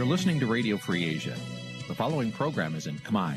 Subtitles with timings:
[0.00, 1.36] You're listening to Radio Free Asia.
[1.86, 3.32] The following program is in Khmer.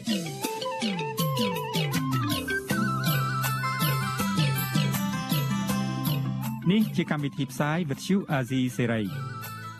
[6.72, 9.06] នេះជាកម្មវិធីផ្សាយ Vuthu Azizi Serai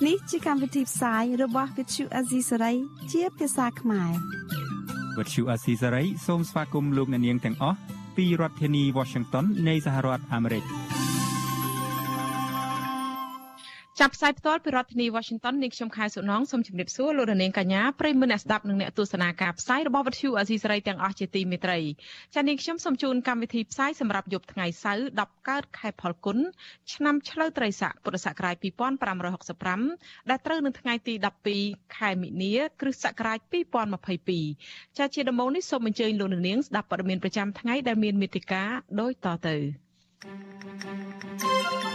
[0.08, 2.76] នេះជាកម្មវិធីផ្សាយរបស់ Vuthu Azizi Serai
[3.12, 4.12] ជាភាសាខ្មែរ
[5.18, 7.78] Vuthu Azizi Serai សូមស្វាគមន៍លោកអ្នកនាងទាំងអស់
[8.18, 10.66] ពីរដ្ឋធានី Washington នៃសហរដ្ឋអាមេរិក។
[14.00, 21.80] ចាប់ផ្សាយផ្ទាល់ពីរដ្ឋធានី Washington នាងខ្ញុំខែសុណងសូមជម្រាបសួរលោកនាងកញ្ញាប្រិយមិត្តអ្នកស្ដាប់និងអ្នកទស្សនាការផ្សាយរបស់វិទ្យុអាស៊ីសេរីទាំងអស់ជាទីមេត្រី
[22.34, 26.38] ចា៎នាងខ្ញុំសូមជូនកម្មវិធីផ្សាយសម្រាប់យប់ថ្ងៃសៅរ៍10កើតខែផលគុណ
[26.94, 28.56] ឆ្នាំឆ្លូវត្រីស័កពុរសករាជ
[29.44, 31.14] 2565ដែលត្រូវនៅថ្ងៃទី
[31.56, 33.40] 12ខែមិនិនាគ្រិស្តសករាជ
[34.18, 39.56] 2022ចា៎ជាដំបូងនេះសូមអញ្ជើញលោកនាងស្ដាប់ព័ត៌មានប្រចាំថ្ងៃដែលមានមេតិការដូចតទៅ
[41.42, 41.93] thank you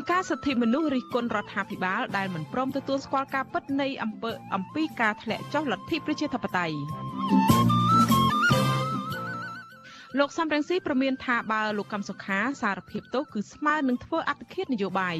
[0.00, 6.76] អង្គការសិទ្ធិមនុស្សរិះគន់រដ្ឋាភិបាលដែលមិនព្រមទទួលស្គាល់ការពិតនៃអំពើអំពីការធ្លាក់ចុះលទ្ធិប្រជាធិបតេយ្យ
[10.18, 15.16] លោកសំរងស៊ីប្រមានថាបើលោកកំសុខាសារភាពទោសគឺស្មើនឹងធ្វើអត្តឃាតនយោបាយ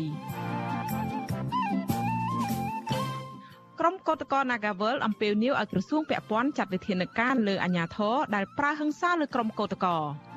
[3.80, 10.29] ក្រុមកោតក្រ Nagawal អំពាវនាវឲ្យក្រសួងពាក់ព័ន្ធចាត់វិធានការលើអាជ្ញាធរដែលប្រើហិង្សាលើក្រុមកោតក្រ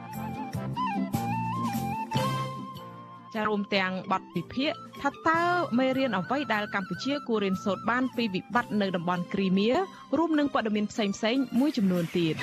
[3.34, 5.42] ចារួមទាំងបទពិភាក្សាថាតើ
[5.78, 9.70] មេរៀនអ្វីដែលកម្ពុជាគួររៀនសូត្របានពីវិបត្តិនៅតំបន់គ្រីមៀ
[10.18, 12.36] រួមនឹងព័ត៌មានផ្សេងៗមួយចំនួនទៀត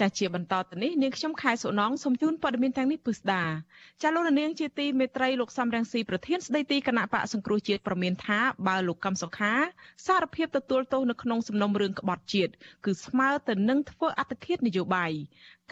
[0.00, 3.42] ចាជាបន្តទៅនេះនាងខ្ញុំខែសុណងសូមជូនព័ត៌មានទាំងនេះពិស្ដា
[4.02, 9.52] ចាលោកនាងជាទីមេត្រីលោកសំរងស៊ីប្រធានស្ដីទីគណៈបកសង្គ្រោះជាតិប្រមានថាបើលោកកឹមសុខា
[10.06, 12.52] សារភាពទទួលទោសនៅក្នុងសំណុំរឿងក្បត់ជាតិ
[12.84, 15.12] គឺស្មើទៅនឹងធ្វើអត្តឃាតនយោបាយ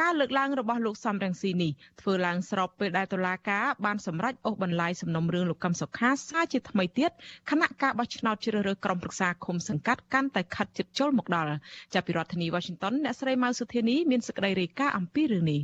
[0.03, 7.11] ការលើកឡើងរបស់លោកសំរងស៊ីនេះធ្វើឡើងស្របពេលដែលតុលាការបានសម្រេចអូសបន្លាយសំណុំរឿងលោកកឹមសុខាសារជាថ្មីទៀត
[7.51, 11.55] គណៈការបោះឆ្នោតជ្រើសរើសក្រុមប្រឹក្សាឃុំសង្កាត់កាន់តែខិតជិតចូលមកដល់
[11.95, 15.63] ចាប់ពីរដ្ឋធានី Washington អ្នកស្រីម៉ៅសុធានីមានសេចក្តីរាយការណ៍អំពីរឿងនេះ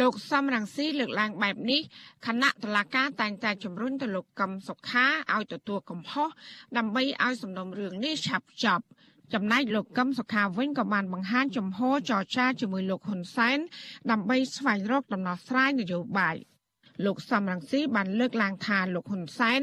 [0.00, 1.80] លោកសំរងស៊ីលើកឡើងបែបនេះ
[2.26, 6.28] គណៈតឡាការតែងតែជំរុញទៅលោកកឹមសុខាឲ្យទទួលកំហុស
[6.76, 8.84] ដើម្បីឲ្យសំណុំរឿងនេះឆាប់ចប់
[9.34, 11.80] ចំណែកលោកកឹមសុខាវិញក៏បានបង្ហាញចំហ
[12.10, 13.58] ចរចាជាមួយលោកហ៊ុនសែន
[14.10, 16.36] ដើម្បីស្វែងរកដំណោះស្រាយនយោបាយ
[17.04, 19.60] លោកសំរងស៊ីបានលើកឡើងថាលោកហ៊ុនសែន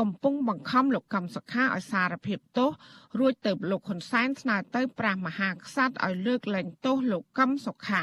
[0.00, 2.70] កំពុងបង្ខំលោកកឹមសុខាឲ្យសារភាពទោស
[3.18, 8.02] រួចទៅលោកហ៊ុនសែនស្នើទៅព្រះមហាក្សត្រឲ្យលើកលែងទោសលោកកឹមសុខា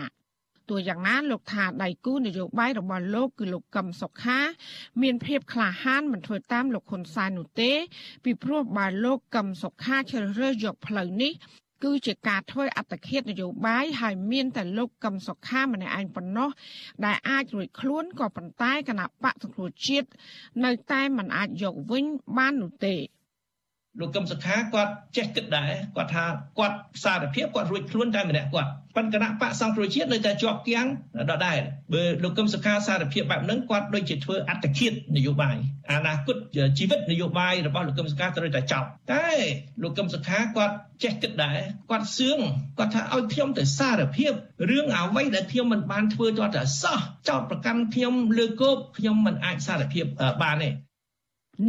[0.69, 4.39] ទោះយ៉ាងណាលោកថាដៃគូនយោបាយរបស់លោកគឺលោកកឹមសុខា
[5.01, 7.71] មានភាពក្លាហានមិនធ្វើតាមលោកហ៊ុនសែននោះទេ
[8.23, 11.33] ពីព្រោះបើលោកកឹមសុខាជ្រើសរើសយកផ្លូវនេះ
[11.83, 16.49] គឺជាការធ្វើអត្តឃាតនយោបាយហើយមានតែលោកកឹមសុខាម្នាក់ឯងប៉ុណ្ណោះ
[17.05, 20.09] ដែលអាចរួចខ្លួនក៏ប៉ុន្តែគណៈបកសង្គ្រោះជាតិ
[20.65, 22.05] នៅតែមិនអាចយកវិញ
[22.37, 22.95] បាននោះទេ
[23.99, 26.25] លោកកឹមសុខាគាត់ចេះគិតដែរគាត់ថា
[26.59, 30.87] គាត់សារភាពគាត់រួចខ្លួនតែម្នាក់គាត់ប៉ុន្តែគណៈបកសង្គ្រោះជាតិនៅតែជាប់គាំង
[31.31, 31.59] ដដែល
[31.93, 35.57] បើលោកកឹមសុខាសារភាពបែបហ្នឹងគាត់ដូចជាធ្វើអត្តឃាតនយោបាយ
[35.91, 36.35] អនាគត
[36.77, 39.29] ជីវិតនយោបាយរបស់លោកកឹមសុខាត្រូវតែចប់តែ
[39.83, 41.59] លោកកឹមសុខាគាត់ចេះគិតដែរ
[41.91, 42.39] គាត់សឿង
[42.79, 44.31] គាត់ថាឲ្យខ្ញុំទៅសារភាព
[44.69, 50.05] រឿងអ្វីដែលខ្ញុំមិនបានធ្វើទាល់តែសោះចោតប្រកាន់ខ្ញុំលើគោកខ្ញុំមិនអាចសារភាព
[50.43, 50.69] បានទេ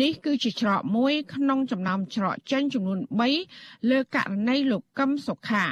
[0.01, 3.01] នេះគឺជាច្រកមួយក្នុងចំណោមច្រកចេញចំនួន
[3.45, 5.67] 3លើករណីលោកកឹមសុខា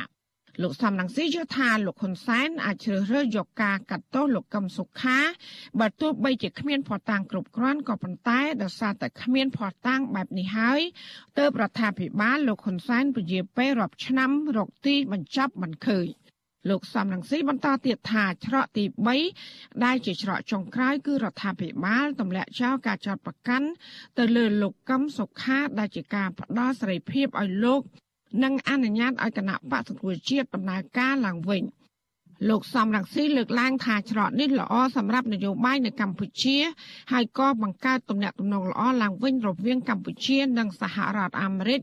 [0.62, 5.18] លោកសំរងស៊ីយល់ថាលោកហ៊ុនសែនអាចជ្រើសរើសយកការកាត់ទោសលោកកឹមសុខា
[5.80, 10.80] បើទោះបីជាគ្មានភ័ស្តុតាងគ្រប់គ្រាន់ក៏ប៉ុន្តែដោយសារតែគ្មានភ័ស្តុតាងបែបនេះហើយ
[11.38, 16.06] ទើបរដ្ឋាភិបាលលោកហ៊ុនសែនពជាពេលរាប់ឆ្នាំរកទីបញ្ចប់មិនឃើញ
[16.70, 18.84] លោកសំរងស៊ីបន្តទៀតថាច្រកទី
[19.32, 23.68] 3ដែលជាច្រកចុងក្រោយគឺរដ្ឋាភិបាលទម្លាក់ចោលការចោទប្រកាន់
[24.18, 27.80] ទៅលើលោកកឹមសុខាដែលជាការផ្ដល់សេរីភាពឲ្យលោក
[28.44, 31.62] និងអនុញ្ញាតឲ្យគណៈបកសង្គ្រោះជាតិដំណើរការឡើងវិញ
[32.48, 36.56] លោកសំរងស៊ីលើកឡើងថាច្រកនេះល្អសម្រាប់នយោបាយនៅកម្ពុជា
[37.12, 41.80] ហើយក៏បង្កើតទំនាក់ទំនងល្អឡើងវិញរវាងកម្ពុជា និងសហរដ្ឋអាមេរិក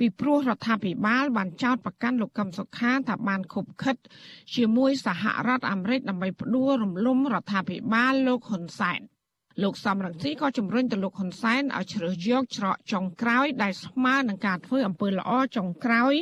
[0.00, 3.96] ពីព្រោះរដ្ឋាភិបាលបានចោទប្រកាន់លោកកឹមសុខាថាបានខុបខិត
[4.54, 9.00] ជាមួយសហរដ្ឋអាមេរិកដើម្បីផ្ដួលរំលំរដ្ឋាភិបាលលោកហ៊ុនសែន
[9.62, 16.14] លោកសំរងស៊ីក៏ជំរុញទៅលោកហ៊ុនសែនឲ្យជ្រើសយកច្រកចុងក្រោយដែលស្មើនឹងការធ្វើអំពើល្អចុងក្រោយ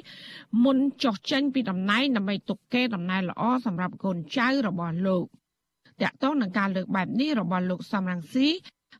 [0.64, 5.24] មុនចុះចេញពីតំណែងដើម្បីទុកកេរតំណែងល្អសម្រាប់កូនចៅរបស់លោក
[6.02, 8.48] តកតងនឹងការលើកបែបនេះរបស់លោកសំរងស៊ី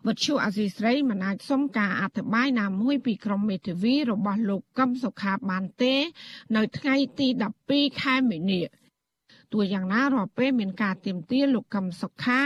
[0.06, 5.94] វត្ថុអាស៊ីស្រីមិនអាចសុំការអធិប្បាយណាមួយពីក្រុមមេធាវីរបស់លោកកឹមសុខាបានទេ
[6.56, 7.28] នៅថ្ងៃទី
[7.64, 8.60] 12ខែមីនា
[9.52, 12.40] ទោះយ៉ាងណារាល់ពេលមានការទៀមទាលោកកឹមសុខា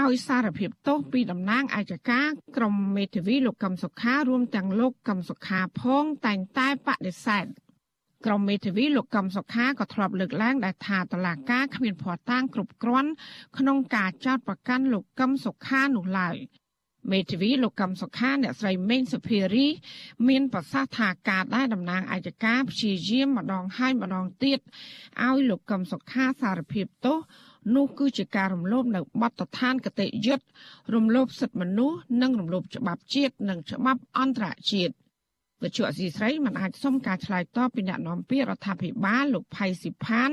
[0.00, 2.22] ឲ្យសារភាពទោសពីតំណាងអាយកា
[2.56, 7.46] ក្រមមេធាវីលោកកឹមសុខារួមទាំងលោកកឹមសុខាផងតែងតែបដិសេធ
[8.26, 13.10] ក្រមមេធាវីលោកកឹមសុខាក៏ធ្លាប់លើកឡើងដែលថាតឡាការគ្មានភ័ស្តុតាងគ្រប់គ្រាន់
[13.58, 16.36] ក្នុងការចោទប្រកាន់លោកកឹមសុខានោះឡើយ
[17.12, 19.66] មេធាវីលោកកឹមសុខាអ្នកស្រីមេងសុភារី
[20.28, 24.58] មានប្រសាសន៍ថាការដែលតំណាងអាយកាព្យាយាមម្ដងហើយម្ដងទៀត
[25.24, 27.18] ឲ្យលោកកឹមសុខាសារភាពទោស
[27.76, 30.44] នោះគឺជាការរំលោភនៅបទដ្ឋានគតិយុត្ត
[30.94, 34.94] រំលោភសិទ្ធិមនុស្សនិងរំលោភច្បាប់ជាតិនិងច្បាប់អន្តរជាតិ
[35.62, 40.30] វិទ្យុអសីស្រីមិនអាចសុំការឆ្លើយតបពីអ្នកនាំពាក្យរដ្ឋាភិបាលលោកផៃស៊ីផាន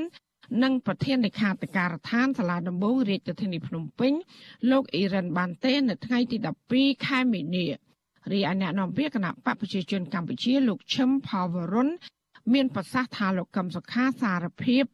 [0.62, 4.12] និងប្រធានលេខាធិការដ្ឋានសាលាដំបងរាជធានីភ្នំពេញ
[4.70, 6.36] លោកអ៊ីរ៉ានបានទេនៅថ្ងៃទី
[6.72, 7.66] 12ខែមីនា
[8.32, 11.88] រីឯអ្នកនាំពាក្យគណៈបកប្រជាជនកម្ពុជាលោកឈឹមផាវរុន
[12.52, 14.84] មានប្រសាសន៍ថាលោកកឹមសុខាសារភាព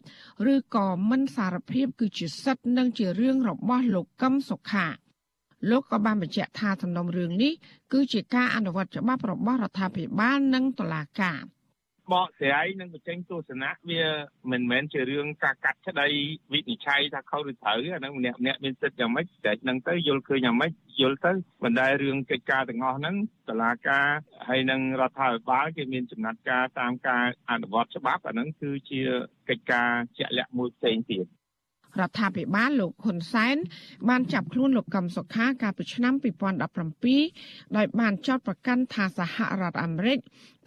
[0.53, 4.87] ឬក៏មិនសារភាព គឺជាសិទ្ធិនិងជារឿងរបស់លោកកឹមសុខា
[5.71, 7.53] លោកក៏បានបញ្ជាក់ថាសំណុំរឿងនេះ
[7.93, 11.41] គឺជាការអនុវត្តច្បាប់របស់រដ្ឋាភិបាលនិងតុលាការ
[12.13, 14.05] បកស្រាយនិងបញ្ចេញទស្សនៈវា
[14.51, 16.09] មិនមែនជារឿងការកាត់ក្តី
[16.53, 21.33] វិនិច្ឆ័យថាខុសឬត្រូវអាហ្នឹងម្នាក់ម្នាក់មានសិទ្ធិយ៉ាងម៉េចតែហ្នឹងទៅយល់ឃើញយ៉ាងម៉េចយល់ទៅ
[21.65, 23.15] មិនដែលរឿងកិច្ចការទាំងអស់ហ្នឹង
[23.49, 24.07] តឡាការ
[24.49, 29.01] ហើយនិងរដ្ឋាភិបាលគេមានចំណាត់ការតាមការអនុវត្តច្បាប់អាហ្នឹងគឺជា
[29.49, 31.27] កិច្ចការជាក់លាក់មួយផ្សេងទៀត
[32.01, 33.57] រដ្ឋាភិបាលលោកហ៊ុនសែន
[34.09, 36.15] បានចាប់ខ្លួនលោកកឹមសុខាកាលពីឆ្នាំ
[36.95, 40.19] 2017ដោយបានចោទប្រកាន់ថាសហរដ្ឋអាមេរិក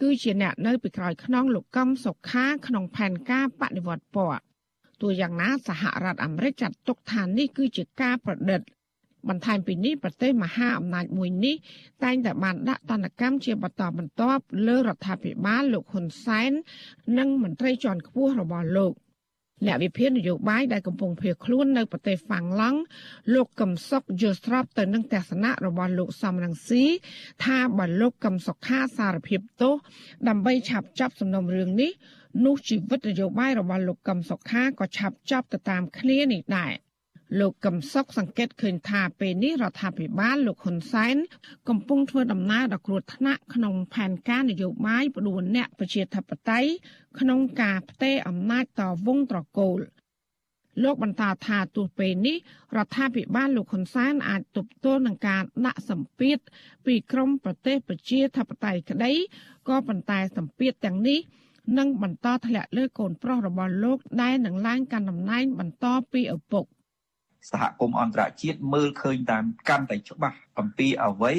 [0.02, 4.40] គឺជាអ្នកនៅពីក្រោយខ្នងលោកកឹមសុខាក្នុងផែនការបដិវត្តពណ៌
[5.00, 8.60] ទោះយ៉ាងណាសហរដ្ឋអាមេរិកចាត់ទុកថានេះគឺជាការប្រឌិត
[9.28, 11.56] បន្ថែមពីនេះប្រទេសមហាអំណាចមួយនេះ
[12.04, 16.52] តែងតែបានដាក់ទណ្ឌកម្មជាបន្តបន្ទាប់លើរដ្ឋាភិបាលលោកហ៊ុនសែន
[17.18, 18.92] និងមន្ត្រីជាន់ខ្ពស់របស់លោក។
[19.66, 22.78] អ្នកវិភាគនយោបាយដែលកំពុងភៀសខ្លួននៅប្រទេសហ្វាំងឡង់
[23.34, 26.84] លោកកឹមសុខយល់ស្របទៅនឹងទស្សនៈរបស់លោកសំរងស៊ី
[27.44, 29.74] ថាបើលោកកឹមសុខាសារភាពទោស
[30.28, 31.90] ដើម្បីឆាប់ចាប់សំណុំរឿងនេះ
[32.44, 36.74] នោះជីវិតនយោបាយរបស់លោកកឹមសុខាក៏ឆាប់ចាប់ទៅតាមគ្នានេះដែរ។
[37.40, 41.16] លោកកឹមសុខសង្កេតឃើញថាពេលនេះរដ្ឋាភិបាលលោកហ៊ុនសែន
[41.68, 46.70] កំពុងធ្វើដំណើរដល់គ្រោះថ្នាក់ក្នុងផែនការនយោបាយផ្ដួលអ្នកប្រជាធិបតេយ្យ
[47.20, 49.78] ក្នុងការផ្ទេរអំណាចតវងត្រកូល
[50.82, 52.36] លោកបន្តថាទោះពេលនេះ
[52.76, 56.38] រដ្ឋាភិបាលលោកហ៊ុនសែនអាចទប់ទល់នឹងការដាក់សម្ពាធ
[56.86, 59.12] ពីក្រមប្រទេសប្រជាធិបតេយ្យក្តី
[59.68, 61.20] ក៏ប៉ុន្តែសម្ពាធទាំងនេះ
[61.78, 66.66] នឹងបន្តធ្លាក់លើកូនប្រុសរបស់លោកដែលនឹងឡើងកាន់តំណែងបន្តពីឪពុក។
[67.50, 71.34] សហគមន៍អន្តរជាតិមើលឃើញតាមកាន់តែច្បាស់អំពីអ្វី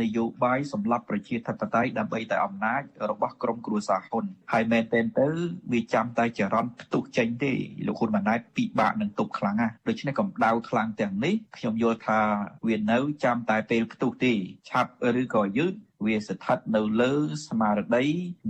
[0.00, 5.28] នយោបាយសម្រាប់ប្រជាធិបតេយ្យដើម្បីតែអំណាចរបស់ក្រុមគ្រួសារហ៊ុនហើយមែនទែនទៅ
[5.72, 7.52] វាចាំតែចរន្តផ្ទុះចេញទេ
[7.86, 12.20] លោកហ៊ុនម៉ាណែតពិបាកនឹងទប់ខ្លាំងណាស់ដូច្នេះកម្ដៅខ្លាំងទាំងនេះខ្ញុំយល់ថា
[12.68, 14.32] វានៅចាំតែពេលផ្ទុះទេ
[14.70, 15.72] ឆាប់ឬក៏យឺត
[16.04, 17.12] វាស្ថិតនៅលើ
[17.46, 18.04] ស្មារតី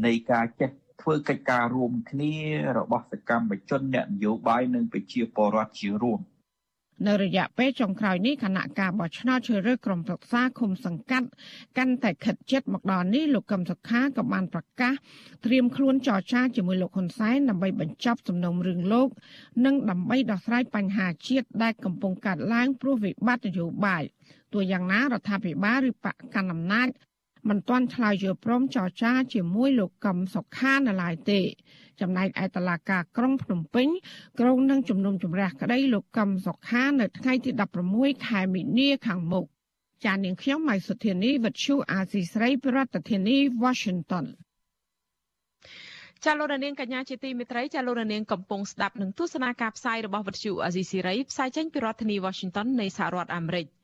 [0.06, 0.70] នៃការចេះ
[1.02, 2.34] ធ្វើកិច្ចការរួមគ្នា
[2.78, 6.20] របស់សកម្មជនអ្នកនយោបាយនិងប្រជាពលរដ្ឋជារួម
[7.06, 11.29] នៅរយៈពេលចុងក្រោយនេះគណៈការបោះឆ្នោតជ្រើសរើសក្រុមប្រឹក្សាឃុំសង្កាត់
[11.79, 14.95] កាន់តែខិតជិតមកដល់នេះលោកកឹមសុខាក៏បានប្រកាស
[15.45, 19.09] ត្រៀមខ្លួនចរចាជាមួយលោកហ៊ុនសែនដើម្បីបញ្ចប់សំណុំរឿងលោក
[19.64, 24.02] និងដើម្បីដោះស្រាយបញ្ហាជាតិដែលកំពុងកើតឡើងព្រោះវិបត្តិនយោបាយ
[24.52, 26.88] ទោះយ៉ាងណារដ្ឋាភិបាលឬបកកណ្ដាលអំណាច
[27.49, 31.40] មិនទាន់ឆ្លើយយល់ព្រមចរចាជាមួយលោកកឹមសុខានៅឡើយទេ
[32.00, 33.88] ចំណែកឯតឡាការក្រុងភ្នំពេញ
[34.40, 37.50] ក្រុងនឹងជំនុំជម្រះក្តីលោកកឹមសុខានៅថ្ងៃទី
[37.88, 39.44] 16ខែមីនាខាងមុខ
[40.04, 44.26] ចាននាងខ្ញុំម៉ៃសុធានីវិទ្យុអាស៊ីស្រីប្រធានាធិបតី Washington
[46.24, 53.66] ចាលោករនាងកញ្ញាជាទីមេត្រីចាលោករនាងកំពុងស្ដាប់នឹងទស្សនាការផ្សាយរបស់វិទ្យុអាស៊ីសេរីផ្សាយចេញពីរដ្ឋធានី Washington នៃសហរដ្ឋអាមេរិក។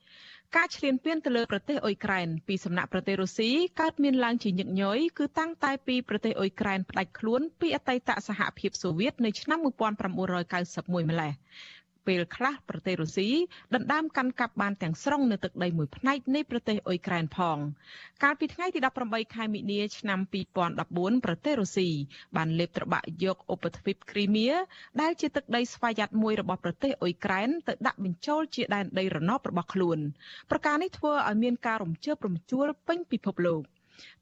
[0.57, 10.16] ការឈ្លានពានទៅលើប្រទេសអ៊ុយក្រែនពីសំណាក់ប្រទេសរុស្ស៊ីកើតមានឡើងជាញឹកញយគឺតាំងតែពីប្រទេសអ៊ុយក្រែនផ្ដាច់ខ្លួនពីអតីតសហភាពសូវៀតនៅឆ្នាំ1991
[11.11, 11.33] ម្លេះ
[12.07, 13.28] ពេលខ្លះប្រទេសរុស្ស៊ី
[13.75, 17.59] ដណ្ដើមកាន់កាប់បានទាំងស្រុងនៅទឹកដីមួយផ្នែកនៃប្រទេសអ៊ុយក្រែនផង
[18.23, 20.21] កាលពីថ្ងៃទី18ខែមិនិនាឆ្នាំ
[20.73, 21.88] 2014ប្រទេសរុស្ស៊ី
[22.37, 24.49] បានលេបត្របាក់យកឧបទ្វីបគ្រីមៀ
[25.00, 29.99] ដែលជាទឹកដីស្វយ័តមួយរបស់ប្រទេសអ៊ុយក្រែនទៅដាក់បញ្ចូលជាដែនដីរណបរបស់ខ្លួន
[30.50, 33.62] ប្រការនេះធ្វើឲ្យមានការរំជើបរំជួលពេញពិភពលោក។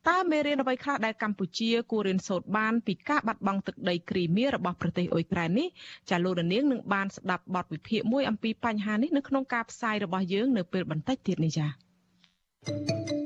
[0.09, 5.69] តើមេរៀនអ្វីខ្លះដែលកម្ពុជាគួររៀនសូត្របានពីការបាត់បង់ទឹកដីគ្រីមៀរបស់ប្រទេសអ៊ុយក្រែននេះ
[6.11, 11.71] ចាលោករនាងនឹងបានស្ដាប់បទវិភាគមួយអំពីបញ្ហានេះនៅក្នុងការផ្សាយរបស់យើងនៅពេលបន្តិចទៀតនេះចា៎
[12.67, 13.18] thank you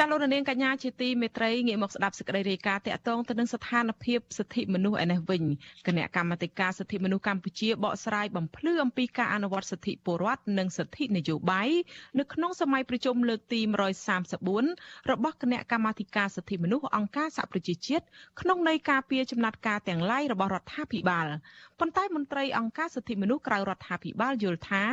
[0.00, 5.42] លោករនាងកញ្ញាជាទីមេត្រីងាកមកស្ដាប់សេចក្តីរាយការណ៍តាក់ទងទៅនឹងស្ថានភាពសិទ្ធិមនុស្សឯនេះវិញ
[5.86, 11.70] គណៈកម្មាធិការសិទ្ធិមនុស្សកម្ពុជាបកស្រាយបំភ្លឺអំពីការអនុវត្តសិទ្ធិពលរដ្ឋនិងសិទ្ធិនយោបាយ
[12.18, 13.60] នៅក្នុងសម័យប្រជុំលើកទី
[14.36, 18.04] 134របស់គណៈកម្មាធិការសិទ្ធិមនុស្សអង្គការសហប្រជាជាតិ
[18.40, 21.26] ក្នុងន័យការពារចំណាត់ការទាំងឡាយរបស់រដ្ឋាភិបាល
[21.80, 24.84] ប៉ុន្តែមន្ត្រីអង្គការសិទ្ធិមនុស្សក្រៅរដ្ឋាភិបាលយល់ថា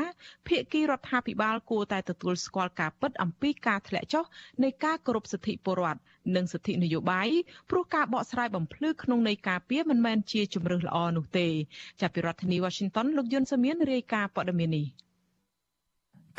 [0.47, 4.25] ភាគីរដ្ឋាភិបាលគួរតែទទួលស្គាល់ការពិតអំពីការធ្លាក់ចុះ
[4.63, 6.01] នៃការគោរពសិទ្ធិពលរដ្ឋ
[6.35, 7.29] និងសិទ្ធិនយោបាយ
[7.69, 11.47] ព្រោះការបកស្រាយបំភ្លឺក្នុងន័យការពារមិនមែនជាជំរើសល្អនោះទេ
[12.01, 14.87] ចាប់ពីរដ្ឋធានី Washington លោកយុនសាមៀនរាយការណ៍ព័ត៌មាននេះ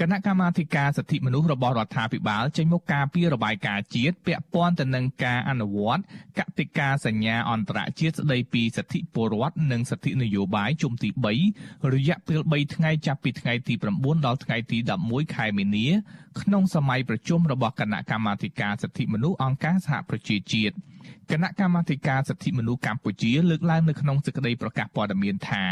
[0.00, 6.02] គណៈកម្មាធិការសិទ្ធិមនុស្សរបស់រដ្ឋាភិបាលចេញមកការពីរបាយការណ៍ជាតិពាក់ព័ន្ធទៅនឹងការអនុវត្ត
[6.38, 11.08] កតិកាសញ្ញាអន្តរជាតិស្តីពីសិទ្ធិពលរដ្ឋនិងសិទ្ធិនយោបាយជុំទី
[11.50, 15.86] 3រយៈពេល3ថ្ងៃចាប់ពីថ្ងៃទី9ដល់ថ្ងៃទី11ខែមីនា
[16.42, 20.74] ក្នុងសម័យប្រជុំរបស់គណៈកម្មាធិការសិទ្ធិមនុស្សអង្គការសហប្រជាជាតិ
[21.32, 25.64] គណៈកម្មាធិការសិទ្ធិមនុស្សកម្ពុជាលើកឡើងនៅក្នុងសេចក្តីប្រកាសព័ត៌មានថា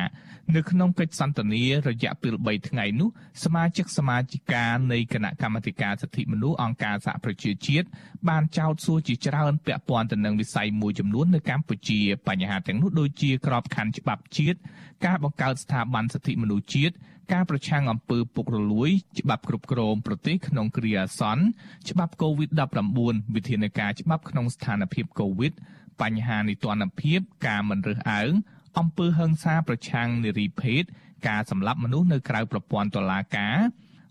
[0.56, 3.08] នៅក្នុងកិច្ចសន្ទនារយៈពេល3ថ្ងៃនោះ
[3.44, 7.86] សមាជិកសមាជិកានៃគណៈកម្មាធិការសិទ្ធិមនុស្សអង្គការសហប្រជាជាតិ
[8.28, 14.58] បានចោទសួរជាច្រើនពាក់ព័ន្ធទៅនឹងវិស័យមួយចំនួននៅកម្ពុជាបញ្ហាទាំងនោះដូចជាក្របខ័ណ្ឌច្បាប់ជាតិ
[15.06, 16.94] ការបង្កើតស្ថាប័នសិទ្ធិមនុស្សជាតិ
[17.32, 18.90] ការប្រឆាំងអំពើពុករលួយ
[19.20, 21.44] ច្បាប់គ្រប់គ្រងប្រទេសក្នុងគ្រាអាសន្ន
[21.90, 25.52] ច្បាប់ COVID-19 វិធានការច្បាប់ក្នុងស្ថានភាព COVID
[26.00, 28.32] បញ្ហានីតិរដ្ឋភាពការមិនរើសអើង
[28.78, 30.82] អំពើហិង្សាប្រឆាំងនារីភេទ
[31.28, 33.56] ការសម្លាប់មនុស្សនៅក្រៅប្រព័ន្ធតុលាការ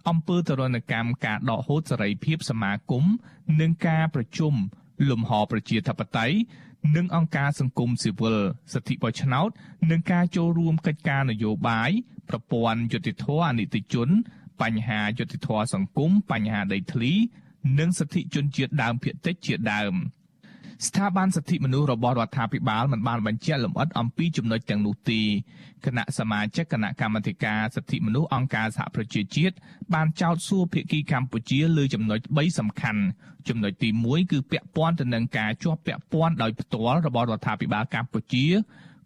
[0.09, 3.03] អំពើទរណកម្មការដកហូតសេរីភាពសមាគម
[3.61, 4.53] និងការប្រជុំ
[5.09, 6.37] លំហប្រជាធិបតេយ្យ
[6.95, 8.37] និងអង្គការសង្គមស៊ីវិល
[8.73, 9.49] សិទ្ធិបោះឆ្នោត
[9.91, 11.91] និងការចូលរួមកិច្ចការនយោបាយ
[12.29, 14.09] ប្រព័ន្ធយុតិធធអនិតិជន
[14.61, 17.13] បញ្ហាយុតិធធសង្គមបញ្ហាដីធ្លី
[17.79, 19.93] និងសិទ្ធិជនជាតិដើមភាគតិចជាដើម
[20.87, 25.21] ស្ថាប័នសិទ្ធិមនុស្សរបស់រដ្ឋាភិបាលមិនបានបញ្ជាក់លម្អិតអំពីចំណុចទាំងនោះទេ
[25.85, 29.55] គណៈសមាជិកគណៈកម្មាធិការសិទ្ធិមនុស្សអង្គការសហប្រជាជាតិ
[29.93, 33.01] បានចោទសួរភាគីកម្ពុជាលើចំណុច3សំខាន់
[33.47, 38.45] ចំណុចទី1គឺពាក់ព័ន្ធទៅនឹងការជាប់ពាក់ព័ន្ធដោយផ្ទាល់របស់រដ្ឋាភិបាលកម្ពុជា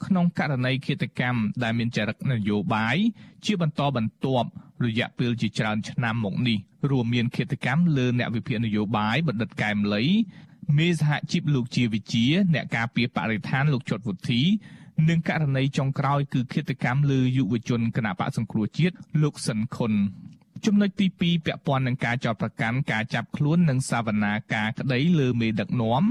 [0.06, 2.98] ក្នុងករណីឃាតកម្មដែលមានចរិតនយោបាយ
[3.46, 4.48] ជាបន្តបន្ទាប់
[4.86, 6.58] រយៈពេលជាច្រើនឆ្នាំមកនេះ
[6.92, 10.04] រួមមានឃាតកម្មលើអ្នកវិភាគនយោបាយបណ្ឌិតកែមលី
[10.76, 14.42] មេសហជីពលោកជាវិជា អ្នកការពារបរិស្ថានលោកជត់វុធី
[15.10, 19.92] និងករណីចុងក្រោយគឺឃាតកម្មលើយុវជនគណៈបកសង្គ្រោះជាតិលោកសិនខុន
[20.66, 26.04] ចំណុចទី2ពាក់ព័ន្ធនឹងការចោទប្រកាន់ការចាប់ខ្លួននិងសាវនាការក្តីលើមេដឹកនាំ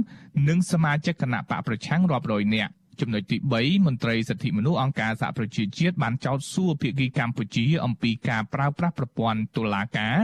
[0.49, 10.17] និងសមាជិកគណៈបកប្រឆាំងរាប់រយនាក់ ចំណុចទី3មន្ត្រីសិទ្ធិមនុស្សអង្គការសហប្រជាជាតិបានចោទសួរភាគីកម្ពុជាអំពីការប្រើប្រាស់ប្រព័ន្ធតុលាការ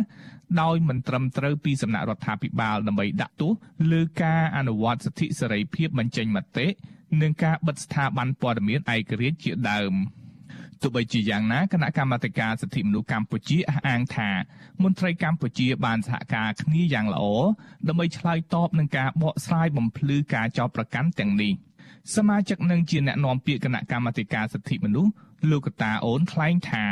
[0.60, 3.52] ដោយមិនត្រឹមត្រូវពីសំណាក់រដ្ឋាភិបាលដើម្បីដាក់ទោស
[3.92, 6.66] លើការអនុវត្តសិទ្ធិសេរីភាពបញ្ចេញមតិ
[7.22, 9.94] និងការបិទស្ថាប័នព័ត៌មានឯករាជ្យជាដើម
[10.82, 14.30] ទោះបីជាយ៉ាងណាគណៈកម្មាធិការសិទ្ធិមនុស្សកម្ពុជាអះអាងថា
[14.82, 17.24] មន្ត្រីកម្ពុជាបានសហការគ្នាយ៉ាងល្អ
[17.88, 21.52] ដើម្បីឆ្លើយតបនឹងការបកស្រាយបំភ្លឺការចោទប្រកាន់ទាំងនេះ។
[22.16, 25.12] សមាជិកនឹងជាអ្នកនាំពាក្យគណៈកម្មាធិការសិទ្ធិមនុស្ស
[25.50, 26.86] លោកកតាអូនថ្លែងថា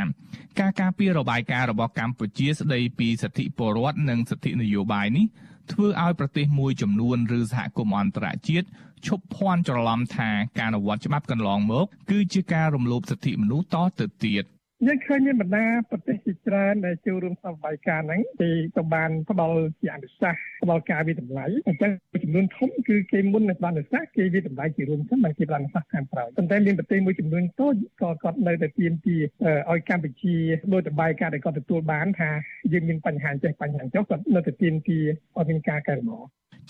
[0.61, 5.27] ការការពាររបាយការណ៍របស់កម្ពុជាស្ដីពីសិទ្ធិពលរដ្ឋនិងសិទ្ធិនយោបាយនេះ
[5.73, 8.67] ធ្វើឲ្យប្រទេសមួយចំនួនឬសហគមន៍អន្តរជាតិ
[9.07, 14.45] ឈប់ភ័ន្តច្រឡំថាការអនុវត្តច្បាប់កន្លងមក គឺជាការរំលោភសិទ្ធិមនុស្សតទៅទៀត។
[14.87, 21.93] យើងឃើញមានបណ្ដាប្រទេសជាច្រើនដែលចូលរួមសកម្មភាពការហ្នឹងគេក៏បានផ្ដល់ជាអនុសាសន៍ផ្ដល់ការវិតម្លៃអញ្ចឹង
[22.25, 29.23] ចំនួនធំគឺគេមុននឹងបានអនុសាសន៍គេវិតម្លៃជារួមសិនមិនគេបានអនុសាសន៍ខាងក្រោយប៉ុន្តែមានប្រទេសមួយចំនួនតូចក៏គាត់នៅតែទាមទារ
[29.71, 30.37] ឲ្យកម្ពុជា
[30.73, 32.31] ដោយតបាយការដែលគាត់ទទួលបានថា
[32.73, 35.05] យើងមានបញ្ហាចេះបញ្ហាចុះគាត់នៅតែទាមទារ
[35.39, 36.21] ឲ្យមានការកែលម្អ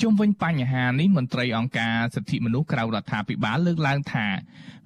[0.03, 4.27] ជុំវិញបញ្ហានេះមន្ត្រីអង្គការសិទ្ធិមនុស្សក្រៅរដ្ឋាភិបាលលើកឡើងថា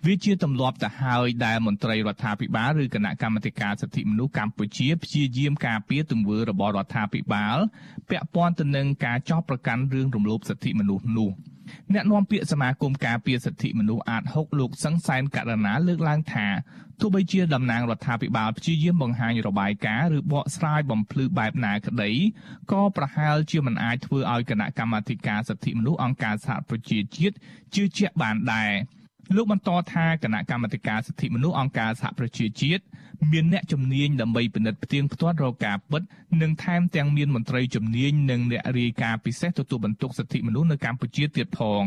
[0.06, 7.58] វាជាទម្លាប់ទៅហើយដែលមន្ត្រីរដ្ឋាភិបាលឬគណៈកម្មាធិការសិទ្ធិមនុស្សកម្ពុជាព្យាយាមការពារទង្វើរបស់រដ្ឋាភិបាល
[8.10, 11.30] ពាក់ព័ន្ធទៅនឹងការចោទប្រកាន់រឿងរំលោភសិទ្ធិមនុស្សនោះ
[11.94, 16.46] អ្នកនាំពាក្យសមាគមការពារសិទ្ធិមនុស្សអាត6លោកសង្សានករណាលើកឡើងថា
[17.00, 22.10] ទោះបីជាតំណាងរដ្ឋាភិបាលព្យាយាមបង្ហាញរបាយការណ៍ឬបកស្រាយបំភ្លឺបែបណាក្តី
[22.72, 27.34] ក៏ប្រហែលជាមិនអាចធ្វើឲ្យគណៈកម្មាធិការសិទ្ធិមនុស្សអង្គការសហប្រជាជាតិ
[27.74, 28.72] ជឿជាក់បានដែរ
[29.36, 32.82] លោកបន្តថាគណៈកម្មាធិការសិទ្ធិមនុស្សអង្គការសហប្រជាជាតិ
[33.32, 36.02] មានអ្នកជំនាញដើម្បីពិនិត្យផ្ទៀងផ្ទាត់រកការពិត
[36.42, 41.84] និងថែមទាំងមានមន្ត្រីជំនាញនិងអ្នករាយការណ៍ពិសេសទទួលបន្ទុកសិទ្ធិមនុស្សនៅកម្ពុជាទៀតផង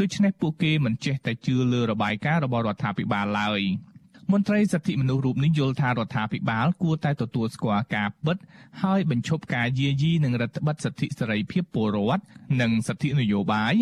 [0.00, 3.60] ដូច្នេះពួកគេមិនចេះតែជឿលើរបាយការណ៍របស់រដ្ឋាភិបាលឡើយ។
[4.32, 8.36] មន្ត្រីសិទ្ធិមនុស្សរូបនេះយល់ថារដ្ឋាភិបាលគួរតែទទួលស្គាល់ការពិត
[8.82, 12.22] ហើយបញ្ឈប់ការយាយីនិងរដ្ឋបិទសិទ្ធិសេរីភាពពលរដ្ឋ
[12.60, 13.74] និងសិទ្ធិនយោបាយ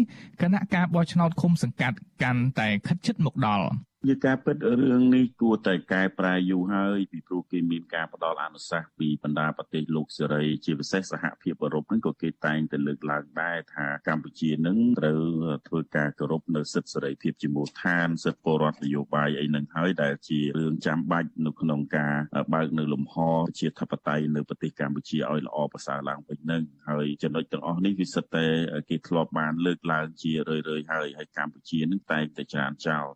[0.42, 3.66] គណៈការបោះឆ្នោតឃុំសង្កាត់កាន់តែខិតជិតមកដល់។
[4.08, 15.20] ជាការពិតរឿងនេះគួរតែកែប្រែយូរហើយពីព្រោះគេមានការផ្ដល់អនុសាសន៍ពីបណ្ដាប្រទេសលោកសេរីជាពិសេសសហភាពអឺរ៉ុបហ្នឹងក៏គេតែងតែលើកឡើងដែរថាកម្ពុជានឹងត្រូវ
[15.68, 22.14] ធ្វើការគោរពនៅសិទ្ធិសេរីភាពជាមូលដ្ឋានសិទ្ធិពលរដ្ឋនយោបាយអីហ្នឹងហើយដែលជារឿងចាំបាច់នៅក្នុងការ
[22.54, 23.16] បើកនៅលំហ
[23.58, 28.46] ជាធិបតេយ្យនៅប្រទេសកម្ពុជាឲ្យល្អប្រសើរឡើងវិញហ្នឹងហើយចំណុចទាំងអស់នេះវាសិតតែ
[28.90, 33.08] គេធ្លាប់បានលើកឡើងជារឿយៗហើយហើយកម្ពុជានឹងតែងតែច្រានចោល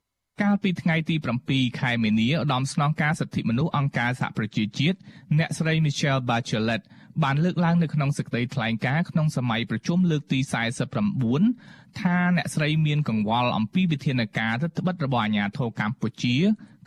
[0.43, 4.99] កាលពីថ្ងៃទី7ខែមីនាឧត្តមស្នងការសិទ្ធិមនុស្សអង្គការសហប្រជាជាតិ
[5.39, 6.83] អ្នកស្រី Michelle Bachelet
[7.23, 10.39] បានលើកឡើងនៅក្នុងសេចក្តីថ្លែងការណ៍ក្នុងសម័យប្រជុំលើកទី
[11.21, 16.37] 49ថាអ្នកស្រីមានកង្វល់អំពីវិធានការរដ្ឋបិទរបស់អាជ្ញាធរកម្ពុជា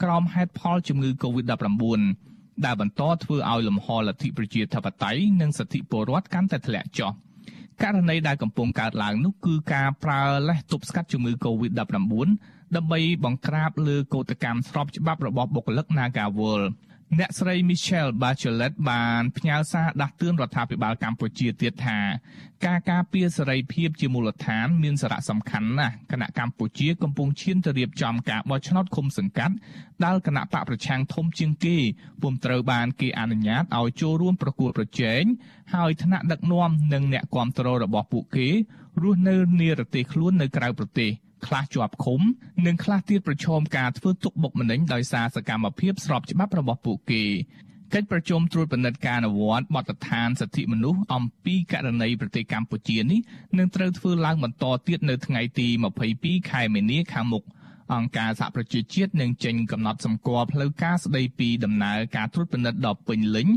[0.04, 2.02] ក្រោមហេតុផលជំងឺ Covid-19
[2.66, 7.12] ដែលបន្តធ្វើឲ្យលំហលទ្ធិប្រជាធិបតេយ្យនិងសិទ្ធិពលរដ្ឋកាន់តែធ្លាក់ចុះ
[7.84, 16.64] ករណីដែលកំពុងកើតឡើងនោះគឺការប្រើលេសទប់ស្កាត់ជំងឺ Covid-19 ដើម្បីបង្ក្រាបលើកោតកម្មស្របច្បាប់របស់បុគ្គលិក Nagawal
[17.20, 22.00] អ្នកស្រី Michelle Bachelet បានផ្ញើសារដាស់តឿនរដ្ឋាភិបាលកម្ពុជាទៀតថា
[22.66, 29.56] ការការពារសេរីភាពជាមូលដ្ឋានមានសារៈសំខាន់ណាស់គណៈកម្ពុជាកំពុងឈានទៅរៀបចំការបោះឆ្នោតឃុំសង្កាត់
[30.06, 31.78] ដែលគណៈបកប្រឆាំងធំជាងគេ
[32.22, 35.24] ពុំត្រូវបានគេអនុញ្ញាតឲ្យចូលរួមប្រគួតប្រជែង
[35.74, 38.48] ហើយថ្នាក់ដឹកនាំនិងអ្នកគ្រប់គ្រងរបស់ពួកគេ
[39.02, 41.12] រស់នៅនិរទេសខ្លួននៅក្រៅប្រទេស។
[41.48, 42.22] ខ្លះជាប់ឃុំ
[42.66, 47.24] និងខ្លះទៀតប្រឈមការធ្វើទុកបុកម្នេញដោយសារសកម្មភាពស្របច្បាប់របស់ពួកគេ
[47.94, 53.20] កិច្ចប្រជុំត្រួតពិនិត្យការអនុវត្តបទដ្ឋានសិទ្ធិមនុស្សអំពីករណីប្រទេសកម្ពុជានេះ
[53.58, 55.68] នឹងត្រូវធ្វើឡើងបន្តទៀតនៅថ្ងៃទី
[56.10, 57.44] 22ខែមីនាខាងមុខ
[57.94, 63.48] អង្គការសហប្រជាជាតិនឹងចេញកំណត់សម្គាល់ផ្លូវការស្ដីពីដំណើរការត្រួតពិនិត្យដ៏ពេញលេញ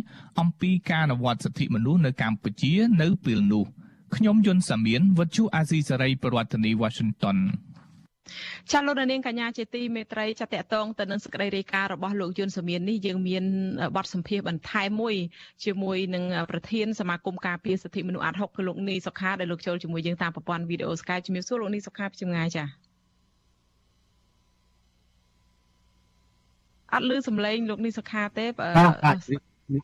[0.40, 2.72] អំពីការអនុវត្តសិទ្ធិមនុស្សនៅកម្ពុជា
[3.02, 3.64] នៅពេលនោះ
[4.16, 7.38] ខ្ញុំយុនសាមៀនវັດជូអាស៊ីសេរីប្រធានាធិបតី Washington
[8.72, 13.44] ចាលោកនាងកញ្ញាជាទីមេត្រីចាតកតងទៅនឹងសេចក្តីរាយការណ៍របស់លោកយុនសមៀននេះយើងមាន
[13.96, 15.14] បទសម្ភាសបន្ថែមមួយ
[15.64, 22.64] ជាមួយនឹងប្រធានសមាគមការពារសិទ្ធិមនុស្សអាត់ហុកគឺលោកនីសុខាដែលលោកចូលជាមួយយើងតាមប្រព័ន្ធវីដេអូ Skype ជំរាបសួរលោកនីសុខាពីចម្ងាយចា
[26.92, 28.46] អត់ឮសំឡេងលោកនីសុខាទេ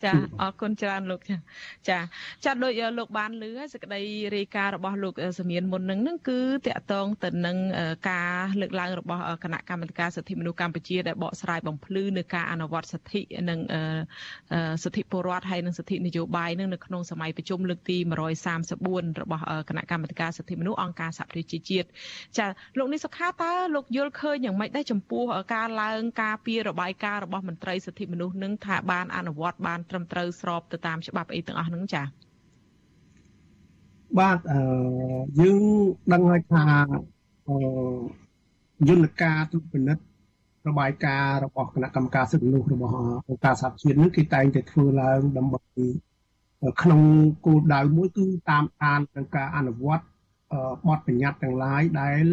[0.04, 1.36] ចាអរគុណច្រើនលោកចា
[1.88, 1.98] ចា
[2.44, 4.00] ចាដូចលោកបានលឺសេចក្តី
[4.36, 7.56] រាយការណ៍របស់លោកសមៀនមុននឹងនឹងគឺតកតងទៅនឹង
[8.10, 13.60] ការលើកឡើងរបស់គណៈកម្មាធិការសិទ្ធិមនុស្សកម្ពុជាដែលបកស្រាយបំភ្លឺនៅការអនុវត្តសិទ្ធិនិង
[14.82, 17.96] សិទ្ធិពលរដ្ឋហើយនិងសិទ្ធិនយោបាយនឹងនៅក្នុងសម័យប្រជុំលើកទី
[18.60, 21.86] 134របស់គណៈកម្មាធិការសិទ្ធិមនុស្សអង្គការសហប្រជាជាតិ
[22.38, 22.46] ចា
[22.78, 32.06] លោកនេះសុខាតើលោកយល់ឃើញយ៉ាងម៉េចដែរចំពោះការឡើងការពីរបាយការណ៍របស់មន្ត្រីសិទ្ធិមនុស្សនឹងថាបានអនុវត្តបានបានត្រឹមត្រូវស្របទៅតាមច្បាប់អីទាំងអស់ហ្នឹងចា៎
[34.18, 34.60] បាទអឺ
[35.40, 35.60] យើង
[36.12, 36.64] ដឹងហើយថា
[37.48, 37.56] អឺ
[38.88, 40.04] យន្តការទុពិនិត្យ
[40.68, 43.00] របាយការណ៍របស់គណៈកម្មការសិទ្ធិមនុស្សរបស់អ
[43.34, 45.60] ង្គការសហជាតិនេះគេតែងតែធ្វើឡើងដើម្បី
[46.82, 47.00] ក្នុង
[47.46, 50.04] គោលដៅមួយគឺតាមដាននឹងការអនុវត្ត
[50.86, 52.24] បទបញ្ញត្តិទាំងឡាយដែល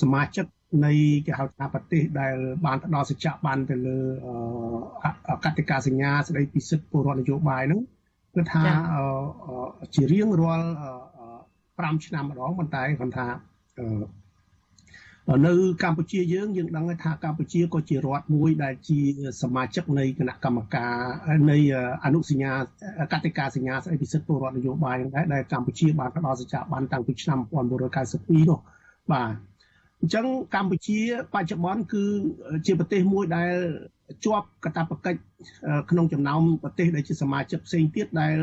[0.00, 0.46] សមាជិក
[0.84, 0.92] នៃ
[1.26, 2.34] គេហៅថាប្រទេសដែល
[2.66, 3.98] បានផ្ដល់សច្ចៈបានទៅលើ
[5.44, 7.80] កតិកាសញ្ញាស្ដីពីសិទ្ធិពលរដ្ឋនយោបាយហ្នឹង
[8.34, 8.62] គឺថា
[9.94, 10.68] ជារៀងរាល់
[11.40, 13.26] 5ឆ្នាំម្ដងប៉ុន្តែគាត់ថា
[15.46, 18.98] នៅកម្ពុជាយើងយើងដឹងថាកម្ពុជាក៏ជារដ្ឋមួយដែលជា
[19.42, 20.94] សមាជិកនៃគណៈកម្មការ
[21.50, 21.58] នៃ
[22.04, 22.52] អនុសញ្ញា
[23.12, 27.38] កតិកាសញ្ញាស្ដីពីសិទ្ធិពលរដ្ឋនយោបាយដែរដែលកម្ពុជាបានផ្ដល់សច្ចៈបានតាំងពីឆ្នាំ
[27.94, 28.58] 1992នោះ
[29.12, 29.51] បាទ
[30.02, 30.98] អញ្ចឹងកម្ពុជា
[31.34, 32.04] បច្ចុប្បន្នគឺ
[32.66, 33.54] ជាប្រទេសមួយដែល
[34.24, 35.20] ជាប់កាតព្វកិច្ច
[35.90, 38.36] ក្នុងចំណោមប្រទេសដែលជាសមាជិកផ្សេងទៀតដែល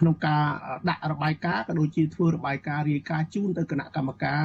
[0.00, 0.44] ក្នុងការ
[0.88, 4.44] ដាក់របាយការណ៍ក៏ដូចជាធ្វើរបាយការណ៍រាយការណ៍ជូនទៅគណៈកម្មការ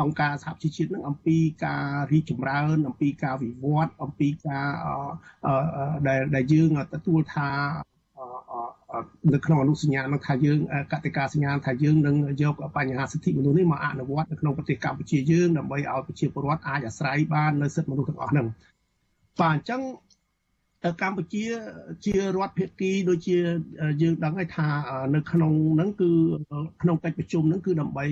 [0.00, 4.68] អង្គការសហជីវជាតិនឹងអំពីការរីកចម្រើន អំពីការវិវត្តអំពីការ
[6.08, 7.50] ដែលដែលយើងទទួលថា
[9.34, 10.58] នៅក្នុងអនុសញ្ញានឹងថាយើង
[10.92, 18.46] កតិកាសញ្ញាថាយើងនឹងយកបញ្ហាសិទ្ធិមនុស្សនេះមកអនុវត្តនៅក្នុងប្រទេសកម្ពុជាយើងដើម្បីឲ្យប្រជាពលរដ្ឋអាចអាស្រ័យបាននៅសិទ្ធិមនុស្សទាំងអស់ហ្នឹង
[19.40, 19.80] បាទអញ្ចឹង
[21.00, 21.44] កម្ពុជា
[22.04, 23.36] ជារដ្ឋភាគីដូចជា
[24.02, 24.68] យើងដឹងហើយថា
[25.14, 26.10] នៅក្នុងហ្នឹងគឺ
[26.82, 28.04] ក្នុងកិច្ចប្រជុំហ្នឹងគឺដើម្បី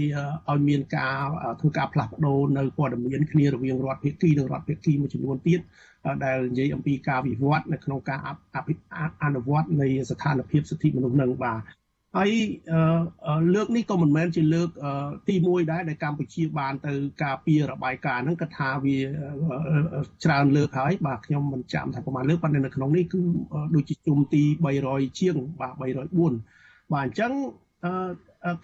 [0.50, 1.18] ឲ្យមានការ
[1.60, 5.60] ធ្វើការផ្លាស់ប្ដូរនៅព័ត៌មានគ្នារវាងរដ្ឋភាគីនិងរដ្ឋភាគីមួយចំនួនទៀត
[6.24, 8.20] ដែលនិយាយអំពីការវិវត្តនៅក្នុងការ
[9.22, 11.60] អនុវត្តនៃស្ថានភាពសិទ្ធិមនុស្សនឹងបាទ
[12.16, 12.30] ហើយ
[13.54, 14.68] លើកនេះក៏មិនមែនជាលើក
[15.28, 18.96] ទី1ដែរដែលកម្ពុជាបានទៅការពាររបាយការណ៍ហ្នឹងគាត់ថាវា
[20.24, 23.20] ច្រើនលើកហើយបាទខ្ញុំមិនចាំថាប្រហែលលើកប៉ុន្តែនៅក្នុងនេះគឺ
[23.74, 24.42] ដូចជាជុំទី
[24.82, 27.32] 300ជាងបាទ304បាទអញ្ចឹង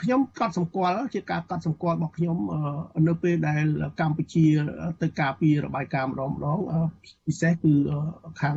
[0.02, 2.36] ខ្ញុំកត់សម្គាល់ជាការកត់សម្គាល់របស់ខ្ញុំ
[3.08, 3.64] នៅពេលដែល
[4.00, 4.46] កម្ពុជា
[5.02, 6.58] ទៅការពាររបាយការណ៍ម្ដងម្ដង
[7.26, 7.72] ពិសេសគឺ
[8.40, 8.56] ខាង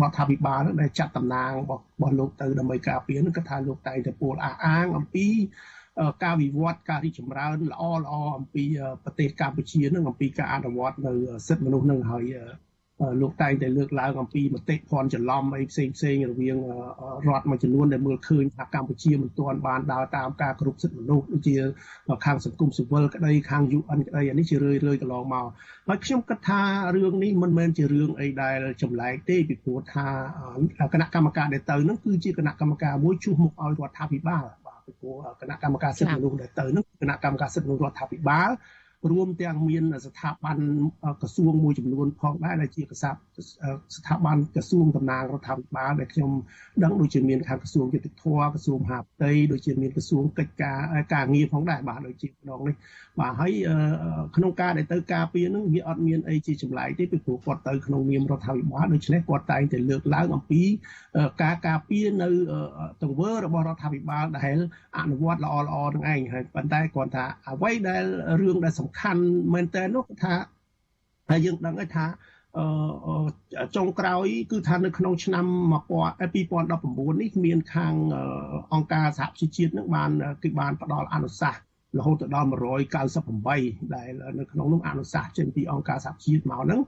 [0.00, 1.62] រដ្ឋាភិបាលដែលចាត់តំណាងរ
[2.00, 5.26] បស់លោកទៅដើម្បីការពារនឹងគាត់ថាលោកតែងតែពោលអះអាងអំពី
[6.24, 8.64] ការវិវត្តការរីកចម្រើនល្អល្អអំពី
[9.04, 11.12] ប្រទេសកម្ពុជានឹងអំពីការអនុវត្តនៅ
[11.46, 12.24] សិទ្ធិមនុស្សនឹងហើយ
[13.20, 16.56] លោកតែងតែលើកឡើងអំពីមតិភ័ន្តច្រឡំអីផ្សេងផ្សេងរវាង
[17.26, 21.56] រដ្ឋមួយចំនួនដែលមើលឃើញថាកម្ពុជាមិនទាន់បានដើរតាមការគ្រប់សិទ្ធិមនុស្សដូចជា
[22.24, 25.46] ខាងសង្គមស៊ីវិលក្តីខាង UN ក្តីអានេះជារឿយរឿយកន្លងមក
[25.88, 26.60] ហើយខ្ញុំគិតថា
[26.96, 30.06] រឿងនេះមិនមែនជារឿងអីដែលចម្លែកទេពីព្រោះថា
[30.92, 38.50] គណៈកម្មការដែលទៅនឹងគឺជាគណៈកម្មការមួយជួសមុខឲ្យរដ្ឋាភិបាលបាទពីព្រោះគណៈកម្មការសិទ្ធិមនុស្សដែលទៅនឹងគណៈកម្មការសិទ្ធិមនុស្សរដ្ឋាភិបាល
[39.10, 40.58] រួមទាំងមានស្ថាប័ន
[41.20, 43.20] ក្រសួងមួយចំនួនផងដែរដែលជាកសាប់
[43.96, 46.30] ស្ថាប័នក្រសួងតំណាងរដ្ឋាភិបាលដែលខ្ញុំ
[46.84, 50.78] ដឹងដូចជាមានខាងក្រសួងយុតិធធក្រសួងមហាផ្ទៃដូចជាមានក្រសួងកិច្ចការ
[51.14, 52.74] ការងារផងដែរបាទដូចជាម្ដងនេះ
[53.20, 53.52] បាទហើយ
[54.36, 60.62] ក្នុងការដែលទៅការពារនឹងវាអត់មានអីជាចម្លែកទេពីព្រោះគាត់ទៅក្នុងនាមរដ្ឋាភិបាលដូច្នេះគាត់តែងតែលើកឡើងអំពី
[61.42, 62.28] ការការពារនៅ
[63.02, 64.56] ទង្វើរបស់រដ្ឋាភិបាលដែល
[64.98, 68.04] អនុវត្តល្អល្អនឹងឯងហើយប៉ុន្តែគាត់ថាអ្វីដែល
[68.40, 69.22] រឿងដែលសំខាន់
[69.54, 70.34] មែនតើនោះថា
[71.30, 72.06] ហើយយើងដឹងថា
[72.58, 75.46] អឺចុងក្រោយគឺថានៅក្នុងឆ្នាំ
[76.12, 77.94] 2019នេះមានខាង
[78.72, 80.10] អង្គការសហជីវជាតិនឹងបាន
[80.42, 81.65] គឺបានផ្ដល់អនុសាសន៍
[81.98, 82.48] រហូតដល់
[83.20, 86.80] 198ដែលនៅក្នុងនោះអនុសាសន៍ចេញពីអង្គការសហជាតិមកហ្នឹង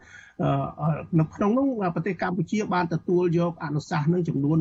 [1.21, 4.57] នៅក្នុងនោះប្រទេសកម្ពុជាបានទទួលយកអនុសាសន៍នឹងចំនួន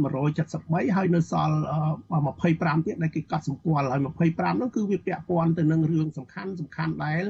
[0.46, 1.56] 173ហើយនៅសល់
[2.18, 7.24] 25ទៀតដែលគេកត់សម្គាល់ហើយ25នោះគឺវាពាក់ព័ន្ធទៅនឹងរឿងសំខាន់សំខាន់ដែល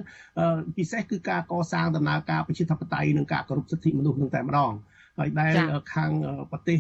[0.77, 4.73] ពិសេសគឺការកសាងដំណើរការប្រជាធិបតេយ្យនិងការគោរពសិទ្ធិមនុស្សនឹងតែម្ដង
[5.19, 5.53] ហើយដែល
[5.93, 6.11] ខាង
[6.51, 6.79] ប្រទេស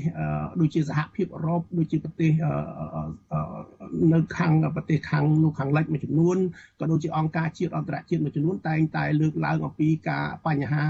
[0.59, 2.31] ដូចជាសហភាពអឺរ៉ុបដូចជាប្រទេស
[4.13, 6.37] នៅខាងប្រទេសខាងនោះខាងលិចមួយចំនួន
[6.79, 10.83] ក៏ដូចជាអង្គការជាតិអន្តរជាតិមួយចំនួនតែងតែលើកឡើងអំពីការបញ្ហា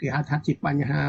[0.00, 1.02] គេហៅថាជាបញ្ហា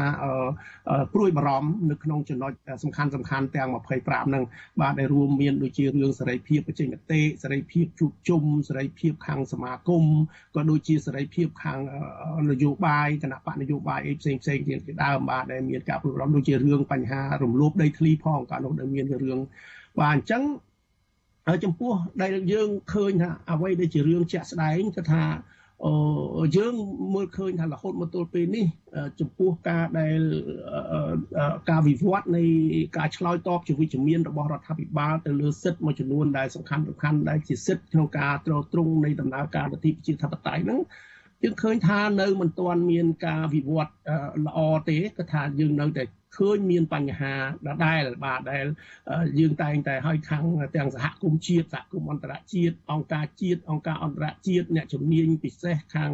[1.12, 4.44] ព្រួយបារម្ភនៅក្នុងចំណុចសំខាន់សំខាន់ទាំង25ហ្នឹង
[4.80, 10.04] បាទដែលរួមមានដូចជារឿងសេរីភាពបញ្ចេញមតិសេរីភាពជួបជុំសេរីភាពខាងសមាគម
[10.54, 11.78] ក៏ដូចជាសេរីភាពខាង
[12.50, 19.38] នយោបាយគណៈបកនយោបាយអីផ្សេងផ្សេងទៀតជាដើមបាទដែលមានការព្រួយបារម្ភដូចជារឿងបញ្ហារំលោភដីធ្លីផងកាលនោះដែលមានរឿង
[20.00, 20.42] បាទអញ្ចឹង
[21.46, 25.22] ហើយចំពោះដែលយើងឃើញថាអ្វីដែលជារឿងជាក់ស្ដែងគឺថា
[25.84, 26.74] អឺយើង
[27.14, 28.66] មើលឃើញថារហូតមកទល់ពេលនេះ
[29.20, 30.20] ចំពោះការដែល
[31.70, 32.44] ការវិវត្តនៃ
[32.96, 40.80] ការឆ្លើយតបជាវិជ្ជមានរបស់រដ្ឋាភិបាលទៅលើសិទ្ធិមួយចំនួនដែលសំខាន់សំខាន់ដែលជាសិទ្ធិក្នុងការត្រួតត្រងនៃដំណើរការលទ្ធិប្រជាធិបតេយ្យហ្នឹង
[41.44, 43.92] យើងឃើញថានៅមិនទាន់មានការវិវត្ត
[44.46, 46.02] ល្អទេគឺថាយើងនៅតែ
[46.36, 47.34] ឃើញមានបញ្ហា
[47.66, 48.66] ដដែលបាទដែល
[49.38, 50.44] យើងតែងតែឲ្យខាង
[50.76, 56.12] ទាំងសហគមន៍ជាតិសហគមន៍អន្តរជាតិអង្គការជាតិអង្គការអន្តរជាតិអ្នកជំនាញពិសេសខាង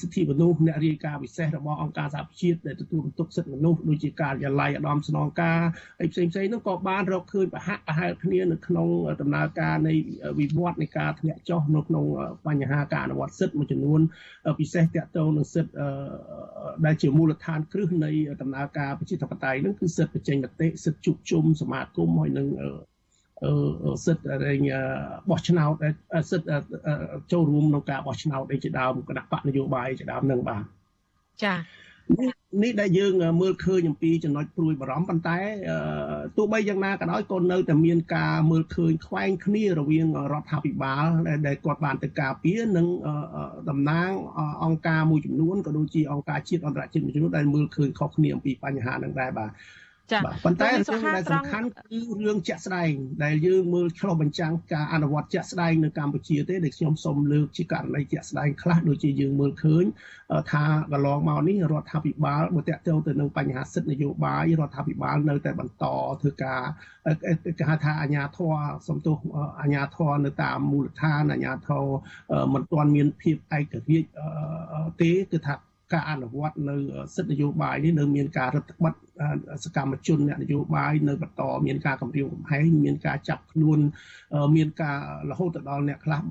[0.00, 5.60] សិទ្ធិមនុស្សអ្នករាយការណ៍ពិសេសរបស់អង្គការសហប្រជាជាតិដែលទទួលបន្ទុកសិទ្ធិមនុស្សដូចជាការិយាល័យឧត្តមស្នងការ
[6.00, 8.88] អីផ្សេងផ្សេងនោះក៏បានរកឃើញប្រហាក់ប្រហែលគ្នានៅក្នុង
[9.20, 9.94] ដំណើរការនៃ
[10.38, 12.04] វិវត្តនៃការធ្លាក់ចុះនៅក្នុង
[12.46, 14.00] បញ្ហាការអនុវត្តសិទ្ធិមួយចំនួន
[14.60, 15.72] ពិសេសទាក់ទងនឹងសិទ្ធិ
[16.86, 22.48] ដែលជាមូលដ្ឋានគ្រឹះនៃដំណើរការប្រជាធិបតេយ្យហ្នឹងគឺសិទ្ធិបញ្ចេញមតិសិទ្ធិជួបជុំសមាគមហើយនឹង
[23.42, 24.60] អឺសិទ្ធិរែង
[25.30, 25.74] បោះឆ្នោត
[26.30, 26.56] សិទ្ធិ
[27.32, 30.62] ចូលរួមក្នុងការបោះឆ្នោតអីជាដើមគណៈបកនយោបាយជាដើមនឹងបាទ
[31.44, 31.54] ចា
[32.62, 35.38] នេះដែលយើងមើលឃើញអំពីចំណុចព្រួយបារម្ភប៉ុន្តែ
[36.36, 41.04] ទោះបីយ៉ាងណាក៏ដោយក៏នៅតែមានការមើលឃើញខ្វែងគ្នារវាងរដ្ឋាភិបាល
[41.46, 42.86] ដែលគាត់បានទៅការពារនិង
[43.68, 44.10] តំណាង
[44.64, 49.50] អង្គការមួយចំនួនក៏ដូចជាអង្គការជាតិអន្តរជាតិមួយចំនួនដែលមើលឃើញខុសគ្នាអំពីបញ្ហានឹងដែរបាទ
[50.12, 52.92] ចា៎ប៉ុន្តែរឿងដែលសំខាន់គឺរឿងជាក់ស្ដែង
[53.24, 59.84] ដែលយើងមើលឆ្លុះបញ្ចាំងការអនុវត្តជាក់ស្ដែងនៅកម្ពុជាទេដែលខ្ញុំសូមលើកជាករណីជាក់ស្ដែងខ្លះដូចជាយើងមើលឃើញ
[60.50, 65.84] ថាកន្លងមកនេះរដ្ឋាភិបាលបើតាក់ទងទៅនឹងបញ្ហាសិទ្ធិនយោបាយរដ្ឋាភិបាលនៅតែបន្ត
[66.20, 66.62] ធ្វើការ
[67.58, 68.54] គេហៅថាអាជ្ញាធរ
[68.88, 69.16] សំទោស
[69.60, 71.84] អាជ្ញាធរនៅតាមមូលដ្ឋានអាជ្ញាធរ
[72.54, 74.06] មិនទាន់មានភាពឯករាជ្យ
[75.00, 75.54] ទេគឺថា
[75.92, 76.76] ការអនុវត្តនៅ
[77.16, 79.02] សិទ្ធិនយោបាយនេះនៅមានការរឹតបន្តឹង
[79.64, 83.78] សកម្មជនអ្នកនយោបាយនៅបន្តមានការគម្រាមកំហែងមានការចាប់ខ្លួន
[84.56, 84.98] មានការ
[85.30, 86.22] រហូតទៅដល់អ្នកខ្លះ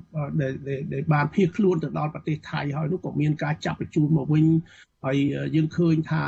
[0.92, 4.46] ដែលបានភៀសខ្លួនទៅដល់ប្រទេសថៃហើយនោះក៏មានការចាប់បញ្ជូនមកវិញ
[5.04, 5.18] ហើយ
[5.54, 6.24] យើងឃើញថា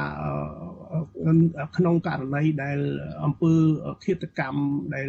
[1.76, 2.78] ក្នុងករណីដែល
[3.24, 3.54] អង្គើ
[4.04, 4.60] ឃាតកម្ម
[4.94, 5.08] ដែល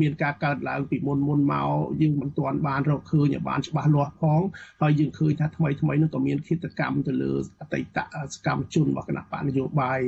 [0.00, 4.42] មានការកើតឡើងពីមុនមុនមកយើងមិនទាន់បានរកឃើញឲ្យបានច្បាស់លាស់ផង
[4.82, 7.98] ហើយយើងឃើញថាថ្មីថ្មីនោះក៏មានឃាតកម្មទៅលើអតីត
[8.34, 10.00] សកម្មជនរបស់គណៈបកនយោបាយ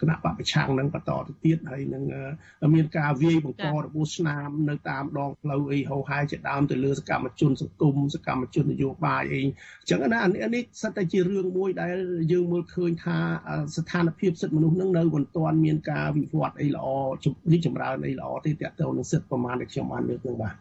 [0.00, 2.02] គណៈបកប្រឆាំងនឹងបន្តទៅទៀតហើយនឹង
[2.74, 10.20] មានការវាយបង្ករបួសស្នាមនៅតាមដងផ្លូវអីហោហាយជាដើមទៅលើសកម្មជនសង្គមសកម្មជននយោបាយអីអញ្ចឹងណា
[10.54, 11.96] នេះសិតតែជារឿងមួយដែល
[12.32, 13.16] យើងមើលឃើញថា
[13.76, 16.86] ស្ថានភាពសិទ្ធិមនុស្សនឹងនៅមិនទាន់មានការវិវត្តអីល្អ
[17.52, 20.54] រីកចម្រើនអីល្អទេតើតើនឹងសិទ្ធិប្រមាណដែលខ្ញុំបានលើកនឹងបាទ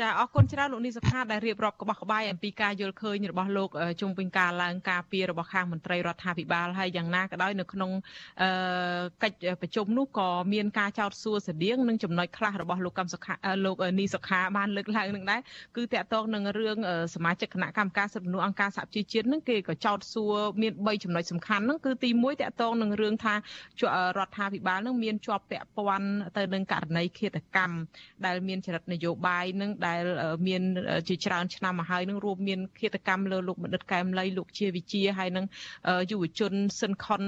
[0.00, 7.90] ចាអរគុណច្រើនលោកនីសភាដែលរៀបរាប់ក្បោះក្បាយអំពីការយល់ឃើញរបស់លោកជុំវិញការឡើងការពីរបស់ខាងមន្ត្រីរដ្ឋាភិបាលហើយយ៉ាងណាក៏ដោយនៅក្នុង
[9.22, 15.40] កិច្ចប្រជុំនោះក៏មានការចោទសួរស្តៀងនឹងចំណុចខ្លះរបស់លោកកម្មសុខាលោកនីសុខាបានលើកឡើងនឹងដែរ
[15.76, 16.76] គឺតាក់ទងនឹងរឿង
[17.14, 23.38] សមាជិកគណៈកម្មការសិទ្ធិមនុស្សអង្គការសហជីវជាតិនឹងគេក៏ចោទសួរមាន3ចំណុចសំខាន់ហ្នឹងគឺទី1តាក់ទងនឹងរឿងថារ
[24.26, 27.76] ដ្ឋាភិបាលនឹងមានជាប់ពាក់ព័ន្ធទៅនឹងករណីឃាតកម្ម
[28.26, 30.02] ដែលមានចរិតនយោបាយនឹងដែល
[30.46, 30.62] មាន
[31.08, 35.44] ជាច្រើនឆ្នាំមកហើយនឹងរួមមានឃាតកម្មលើលោកបណ្ឌិតកែមលីលោកជាវិជាហើយនឹង
[36.10, 37.22] យុវជនស៊ិនខុន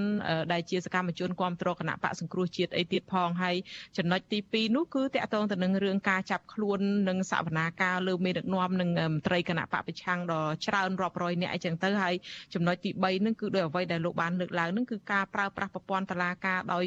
[0.53, 3.57] ដែលជាសកម្មជនគ្រប់គ្រងគណៈបកសង្គ្រោះជាតិអីទៀតផងហើយ
[3.99, 12.15] ចំណុចទី2នោះគឺតកតងទៅនឹងរឿងការចាប់ខ្លួននិងសវនាការលើមេដឹកនាំនិងមន្ត្រីគណៈបកប្រឆាំងដ៏ច្រើនរាប់រយនាក់អីចឹងទៅហើយ
[12.55, 16.85] ចំណុចទី3នឹងគឺដោយអ្វីដែលលោកបានលើកឡើងនឹងគឺការប្រើប្រាស់ប្រព័ន្ធតឡាការដោយ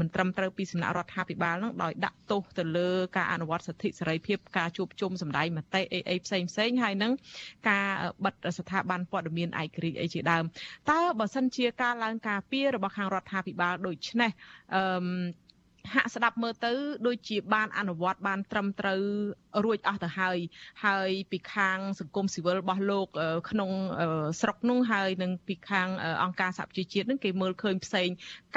[0.00, 7.12] មិនត្រឹមត្រូវពីសំណាក់រដ្ឋាភិបាលនឹងដោយដាក់ទោសទៅលើការអនុវត្តសិទ្ធិសេរីភាពការជួបជុំសម្ដែងមតិអីអីផ្សេងផ្សេងហើយនឹង
[7.68, 7.86] ការ
[8.24, 10.44] បិទស្ថាប័នព័ត៌មានឯករាជ្យអីជាដើម
[10.90, 14.30] តើបើសិនជាការឡើងការពីរបស់ខាងរដ្ឋាភិបាលដូចនេះ
[14.74, 14.82] អឺ
[15.94, 16.72] ហាក់ស្ដាប់មើលទៅ
[17.06, 19.00] ដូចជាបានអនុវត្តបានត្រឹមត្រូវ
[19.64, 20.38] រួចអស់ទៅហើយ
[20.84, 23.06] ហើយពីខាងសង្គមស៊ីវិលរបស់លោក
[23.50, 23.70] ក្នុង
[24.40, 25.88] ស្រុកនោះហើយនឹងពីខាង
[26.22, 28.08] អង្គការសហប្រជាជាតិនឹងគេមើលឃើញផ្សេង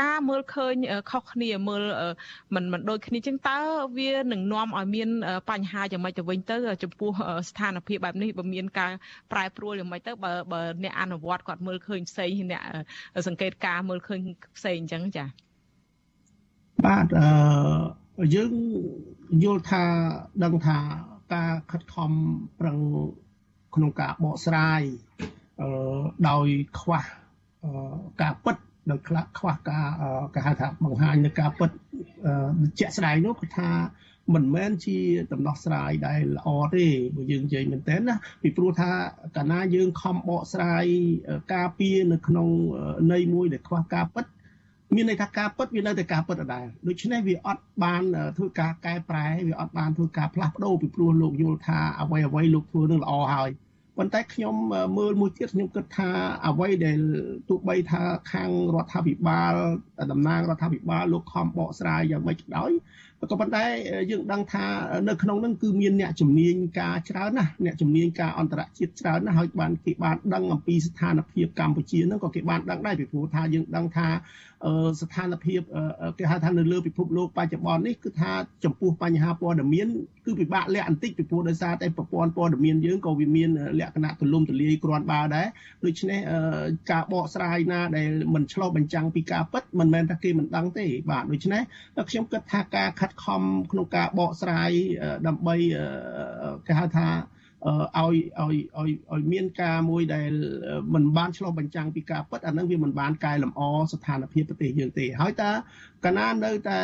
[0.01, 0.75] ការមើលឃើញ
[1.11, 1.83] ខុសគ្នាមើល
[2.55, 3.59] មិនមិនដូចគ្នាចឹងតើ
[3.99, 5.09] វានឹងនាំឲ្យមាន
[5.51, 7.11] បញ្ហាយ៉ាងម៉េចទៅវិញទៅ ចំពោះ
[7.49, 8.91] ស្ថានភាពបែបនេះបើមានការ
[9.31, 12.61] ប្រែប្រួលយ៉ាងម៉េចទៅបើបើអ្នកអនុវត្តគាត់មើលឃើញផ្សេងអ្នក
[13.27, 14.19] សង្កេតការមើលឃើញ
[14.57, 15.52] ផ្សេងអញ្ចឹងចា៎
[16.85, 18.53] បាទអឺយើង
[19.43, 19.83] យល់ថា
[20.43, 20.77] ដឹងថា
[21.33, 22.11] ការខិតខំ
[22.59, 22.77] ប្រឹង
[23.75, 24.81] ក្នុងការបកស្រាយ
[25.61, 25.69] អឺ
[26.29, 26.47] ដោយ
[26.79, 27.03] ខ្វះ
[28.21, 28.57] ការពិត
[28.91, 29.87] ដោយខ្លះខ្វះការ
[30.33, 31.69] គេហៅថាបង្ហាញនៅការពិត
[32.79, 33.69] ជាក់ស្ដែងនោះគឺថា
[34.33, 34.97] មិនមែនជា
[35.31, 38.91] ដំណោះស្រាយដែលល្អទេបើយើងនិយាយមែនតើណាពីព្រោះថា
[39.35, 40.85] កាលណាយើងខំបកស្រាយ
[41.53, 42.47] ការពៀនៅក្នុង
[43.11, 44.25] ន័យមួយដែលខ្វះការពិត
[44.95, 48.03] មានន័យថាការពិតវានៅតែការពិតដដែលដូច្នេះវាអត់បាន
[48.37, 53.49] ធ្វើការកែប្រែវាអត់បានធ្វើការផ្លាស់ប្ដូរពីព្រោះលោកយល់ថាអ្វីអ្វីលោកធ្វើនឹងល្អហើយ
[53.97, 54.55] ប៉ុន្តែខ្ញុំ
[54.97, 56.09] មើលមួយទៀតខ្ញុំគិតថា
[56.47, 56.99] អ្វីដែល
[57.49, 58.01] ទោះបីថា
[58.31, 59.53] ខាងរដ្ឋាភិបាល
[60.11, 62.71] តំណាងរដ្ឋាភិបាលលោកខំបកស្រាយយ៉ាងម៉េចក៏ដោយ
[63.31, 63.63] ក៏ប៉ុន្តែ
[64.11, 64.65] យើងដឹងថា
[65.09, 74.07] នៅក្នុងនឹងគឺមានអ្នកជំនាញការច្រើនណាស់អ្នកជំនាញការអន្តរជាតិច្រើនណាស់ហើយបានគេបានដឹងអំពីស្ថានភាពកម្ពុជានឹងក៏គេបានដឹងដែរពីព្រោះថាយើងដឹងថា
[75.01, 75.61] ស្ថានភាព
[76.17, 78.31] គេហៅថានៅលើពិភពលោកបច្ចុប្បន្ននេះគឺថា
[78.63, 79.87] ចំពោះបញ្ហាព័ត៌មាន
[80.25, 85.47] គឺពិបាកលាក់បន្តិចពីព្រោះដោយសារតែប្រព័ន្ធព័ត៌មានយើងក៏វាមានលក្ខណៈទូលំទូលាយគ្រាន់បើដែរ
[85.85, 86.19] ដូច្នេះ
[86.91, 91.61] ការបកស្រាយណាដែលមិនឆ្លោះបញ្ចាំងពីការពិតមិនមែនថាគេមិនដឹងទេបាទដូច្នេះ
[92.09, 94.71] ខ្ញុំគិតថាការខិតខំក្នុងការបកស្រាយ
[95.27, 95.55] ដើម្បី
[96.67, 97.09] គេហៅថា
[97.67, 100.31] ឲ្យឲ្យឲ្យឲ្យមានការមួយដែល
[100.93, 103.61] មិនបានឆ្លោះបញ្ចាំងពីការពិតអានឹងវាមិនបានកែលម្អ
[103.93, 105.51] ស្ថានភាពប្រទេសយើងទេហើយតើ
[106.05, 106.79] កាលណានៅតែ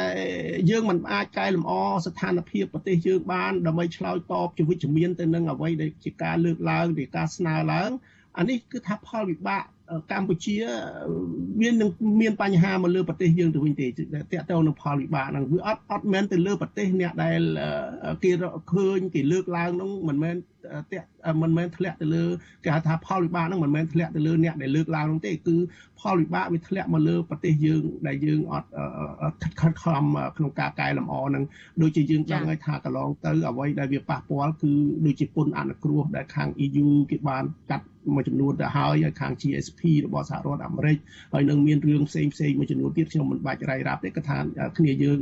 [0.69, 1.71] យើងមិនអាចកែលម្អ
[2.05, 7.89] ស្ថានភាពប្រទេសយើងបានដើម្បីឆ្លើយតបជាវិជ្ជមានទៅនឹងអ្វីដែលជាការលើកឡើងឬការស្នើឡើង
[8.37, 9.63] អានេះគឺថាផលវិបាក
[10.11, 10.55] កម្ពុជា
[11.61, 11.89] មាននឹង
[12.21, 13.91] មានបញ្ហាមកលើប្រទេសយើងទៅវិញទេតក
[14.41, 17.39] តទៅនឹងផលវិបាកហ្នឹងវាអត់អត់មែនទៅលើប្រទេសអ្នកដែល
[18.23, 18.31] គេ
[18.73, 20.35] ឃើញគេលើកឡើងហ្នឹងមិនមែន
[20.91, 21.07] តាក់
[21.41, 22.23] មិនមែនធ្លាក់ទៅលើ
[22.63, 25.55] គេហៅថាផលវិបាកហ្នឹងមិនមែនធ្លាក់ទៅលើអ្នកដែលលើកឡើងហ្នឹងទេគឺ
[26.01, 28.69] ផលវិបាកវាធ្លាក់មកលើប្រទេសយើងដែលយើងអត់
[29.41, 30.03] ខិតខំ
[30.37, 31.43] ក្នុងការកែលម្អហ្នឹង
[31.81, 34.71] ដូចជាយើងដឹងហើយថាកន្លងទៅអ្វីដែលវាប៉ះពាល់គឺ
[35.05, 40.97] ដូចជាពន្ធអនុគ្រោះដែលខាង EU គេបានកាត់ មួយចំនួនទៅហើយហើយខាង GSP របស់សហរដ្ឋអាមេរិក
[41.33, 44.37] ហើយនឹងមានរឿងផ្សេងផ្សេងមួយចំនួនទៀតខ្ញុំមិនបាច់រាយរាប់ទេគាត់ថា
[44.77, 45.19] គ្នាយើង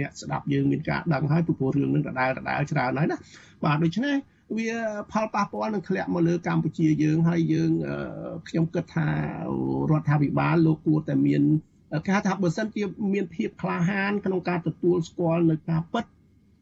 [0.00, 3.18] អ្នកស្ដាប់យើងមានការដឹងហើយពីព្រោះរឿងនឹងដដែលដដែលច្រើនហើយណា
[3.64, 4.16] បាទដូច្នេះ
[4.56, 4.70] វា
[5.12, 7.70] ផលប៉ះពាល់នឹងធ្លាក់មកលើកម្ពុជាយើងហើយយើង
[8.48, 9.08] ខ្ញុំគិតថា
[9.90, 11.42] រដ្ឋាភិបាលលោកគួរតែមាន
[12.06, 12.82] គេហៅថាបើសិនជា
[13.14, 16.04] មានភាពក្លាហានក្នុងការទទួលស្គាល់នៅការពិត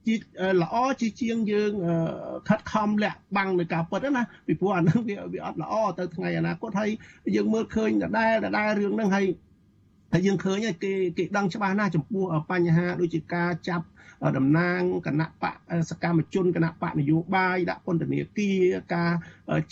[0.06, 0.14] ជា
[0.62, 1.72] ល្អជាជាងយើង
[2.48, 6.90] ខិតខំលាក់បាំងនៅការពិតណាពីព្រោះអានឹងវាវាអត់ល្អទៅថ្ងៃអនាគតហើយ
[7.36, 9.26] យើងមើលឃើញដដែលដដែលរឿងហ្នឹងហើយ
[10.12, 13.86] ហើយយើងឃើញគេគេដឹងច្បាស់ណាស់ចំពោះបញ្ហាដូចជាការចាប់
[14.36, 15.54] តំណាងគណៈបក
[15.90, 19.12] សកម្មជនគណៈបកនយោបាយដាក់ពន្ធនាគារការ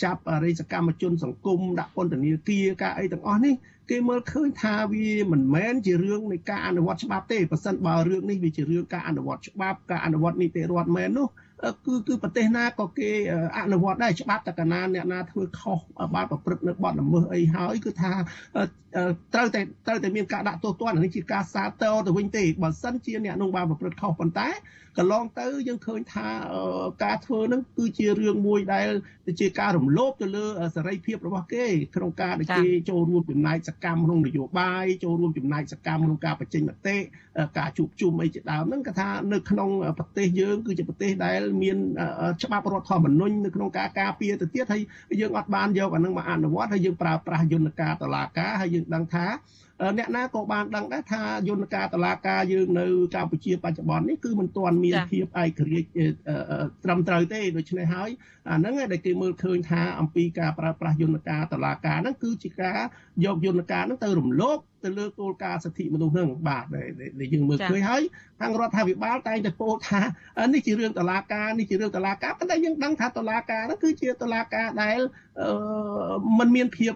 [0.02, 3.54] ចាប់រិសកម្មជន សង្គមដាក់ពន្ធនាគារការអីទាំងអស់នេះ
[3.90, 11.28] គេមើលឃើញថាវាមិនមែនជារឿងនៃការអនុវត្តច្បាប់ទេប៉ះសិនបើរឿងនេះវាជារឿងការអនុវត្តច្បាប់ការអនុវត្តនីតិរដ្ឋមែននោះ
[11.87, 13.11] គឺគឺប្រទេសណាក៏គេ
[13.59, 15.79] អនុវត្តដែរច្បាប់តកណាអ្នកណាធ្វើខុស
[16.14, 18.12] បានប្រព្រឹត្តនៅបទល្មើសអីហើយគឺថា
[19.35, 24.48] ត្រូវតែត្រូវតែមានការដាក់ទោសទណ្ឌនេះជាការសាទរទៅវិញទេបើសិនជាអ្នកនោះបានប្រព្រឹត្តខុសប៉ុន្តែ
[24.98, 26.28] កន្លងទៅយើងឃើញថា
[27.04, 28.88] ការធ្វើនឹងគឺជារឿងមួយដែល
[29.40, 30.44] ជាការរំលោភទៅលើ
[30.76, 36.96] សេរីភាពរបស់គេក្នុងការដែលគេចូលរួមចំណែកសកម្មក្នុងនយោបាយចូលរួមចំណែកសកម្មក្នុងការបញ្ចេញមតិ
[37.59, 41.76] ការជួបជុំអីជាដើមហ្នឹងគឺថានៅក្នុងប្រទេសយើងគឺជាប្រទេសដែលមាន
[42.42, 44.83] ច្បាប់រដ្ឋធម្មនុញ្ញនៅក្នុងការការពារទៅទៀតហើយ
[45.20, 49.26] យើងអត់បានយកអានឹងមកអនុវត្តហើយយើងប្រើប្រាស់យន្តការតុលាការហើយយើងដឹងថា
[49.98, 55.88] អ្នកណាក៏បានដឹងដែរថាយន្តការតឡាការយើងនៅកម្ពុជាបច្ចុប្បន្ននេះគឺមិនទាន់មានភាពឯករាជ្យ
[56.84, 58.10] ត្រឹមត្រូវទេដូច្នេះហើយ
[58.49, 62.79] អាហ្នឹងដែលគេមើលឃើញថាអំពីការប្រើប្រាស់យន្តការតឡាការហ្នឹងគឺជាការ
[63.25, 66.65] យកយន្តការហ្នឹងទៅរំលោភទៅលើគោលការណ៍សិទ្ធិមនុស្សហ្នឹងបាទ
[67.19, 68.01] ដែលយើងមើលឃើញហើយ
[68.39, 70.01] ខាងរដ្ឋាភិបាលតែងតែពោលថា
[70.53, 74.99] នេះជារឿងតឡាការនេះជារឿងតឡាការប៉ុន្តែយើងដឹងថាតឡាការហ្នឹងគឺជាតឡាការដែល
[76.39, 76.93] มันមានភាព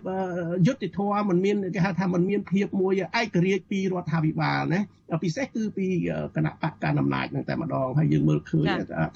[0.67, 4.81] យុត្តិធម៌มันមានគេហៅថាมันមានភាពមួយឯករាជ្យពីរដ្ឋាភិបាលណា
[5.23, 5.87] ពិសេសគឺពី
[6.35, 8.65] គណៈបកកណ្ដាលអំណាចហ្នឹងតែម្ដងហើយយើងមើលឃើញ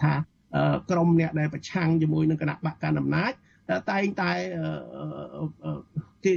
[0.04, 0.13] ថា
[0.91, 3.32] ក្រមអ្នកដែលប្រឆាំងជាមួយនឹងគណៈបកកណ្ដាលអំណាច
[3.91, 4.32] តែងតែ
[6.26, 6.34] គេ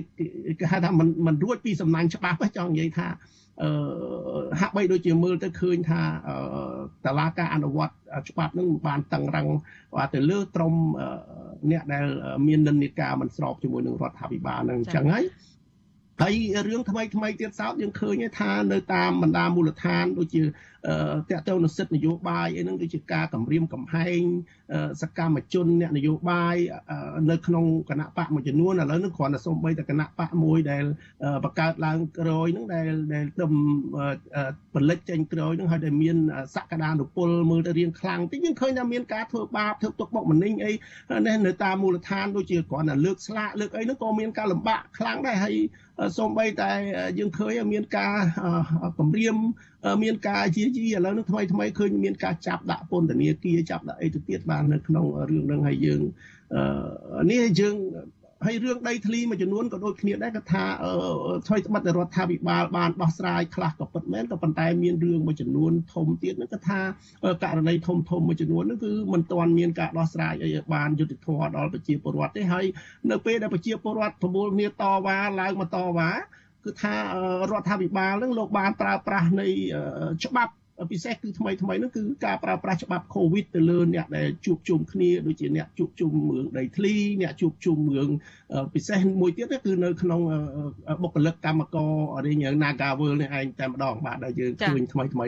[0.59, 3.09] គេហៅថាมันมันរួចពីសំណាញ់ច្បាប់ចង់និយាយថា
[3.63, 3.71] អឺ
[4.61, 6.01] ហាក់បីដូចជាមើលទៅឃើញថា
[7.05, 7.95] តឡាការអនុវត្ត
[8.31, 9.47] ច្បាប់នឹងបានតឹងរឹង
[10.15, 10.75] ទៅលើក្រម
[11.71, 12.05] អ្នកដែល
[12.47, 15.25] មាននិន្នាការមិនស្របជាមួយនឹងរដ្ឋាភិបាលនឹងអញ្ចឹងហើយ
[16.22, 16.36] ហើយ
[16.68, 20.46] រឿងថ្មីថ្មីទៀតសោតយើងឃើញថានៅតាមបណ្ដាមូលដ្ឋានដូចជាត
[21.32, 24.22] កតទៅនសិទ្ធនយោបាយអីហ្នឹងគឺជាការគម្រាមកំហែង
[25.02, 26.56] សកម្មជនអ្នកនយោបាយ
[27.32, 30.84] នៅក្នុងគណៈបកមួយចំនួនឥឡូវហ្នឹងគ្រាន់តែសូម្បីតែគណៈបកមួយដែល
[31.44, 33.46] បង្កើតឡើងក្រោយហ្នឹងដែលដែលទៅ
[34.74, 36.18] ផលិតចេញក្រោយហ្នឹងហើយដែលមាន
[36.56, 40.72] សក្តានុពលមើលទៅរៀងខ្លាំងតិចយើងឃើញថាមានការធ្វើបាបធ្វើទុកបុកម្នេញអី
[41.28, 45.56] នេះនៅតាមមូលដ្ឋានដូចជាគ្រាន់តែលើកស្លាកលើកអីហ្នឹងក៏មានការលំបាកខ្លាំងដែរហើយ
[46.18, 46.72] សូម្បីតែ
[47.20, 48.16] យើងឃើញមានការ
[48.98, 49.36] គម្រាម
[50.04, 56.02] មានការជាជីឥឡូវនេះថ្មីថ្មីឃើញមានការចាប់ដាក់ពន្ធនាគារចាប់ដាក់អីទៅទៀតបាននៅក្នុងរឿងហ្នឹងហើយយើង
[57.32, 57.76] នេះយើង
[58.46, 60.64] ហើយរឿងដីធ្លីមួយចំនួនក៏ដូចគ្នាដែរគាត់ថា
[61.48, 66.80] ថ្មីត្បិតរដ្ឋាភិបាលបានដោះស្រាយខ្លះក៏ពិតមែនក៏ប៉ុន្តែមានរឿងមួយចំនួនធំទៀតហ្នឹងគាត់ថា
[67.44, 72.66] ករណីធំធំមួយចំនួនហ្នឹងគឺមិនទាន់មានការដោះស្រាយអីបានយុត្តិធម៌ដល់ប្រជាពលរដ្ឋទេហើយ
[73.12, 76.10] នៅពេលដែលប្រជាពលរដ្ឋប្រមូលគ្នាតវ៉ាឡើងមកតវ៉ា
[76.66, 76.94] គឺថា
[77.52, 79.48] រដ្ឋាភិបាលនឹងលោកបានប្រើប្រាស់នៃ
[80.26, 80.54] ច្បាប់
[80.92, 88.10] ពិសេសគឺថ្មីថ្មីនោះគឺការប្រើប្រាស់ច្បាប់កូវីដទៅលើអ្នកដែលជួបជុំគ្នាដូចជាអ្នកជួបជុំមឿងដីធ្លីអ្នកជួបជុំមឿង
[88.74, 90.22] ពិសេសមួយទៀតគឺនៅក្នុង
[91.04, 91.92] បុគ្គលិកកម្មករ
[92.26, 95.26] រៀង Nagawal នេះឯងតែម្ដងបាទដែលយើងឃើញថ្មីថ្មី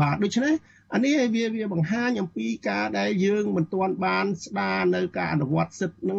[0.00, 0.54] បាទដូច្នេះ
[0.94, 6.18] អានេះវាវាបង្ហាញអំពីការដែលយើងមិនទាន់បានស្ដារនៅការអនុវត្តសិទ្ធិហ្នឹង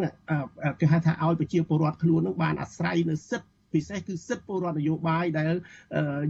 [0.79, 5.45] គេហៅថាឲ្យប្រជាពលរដ្ឋខ្លួនហ្នឹងបានអាស្រ័យនៅសិទ្ធិ ពិសេសគឺសិទ្ធិពលរដ្ឋនយោបាយដែល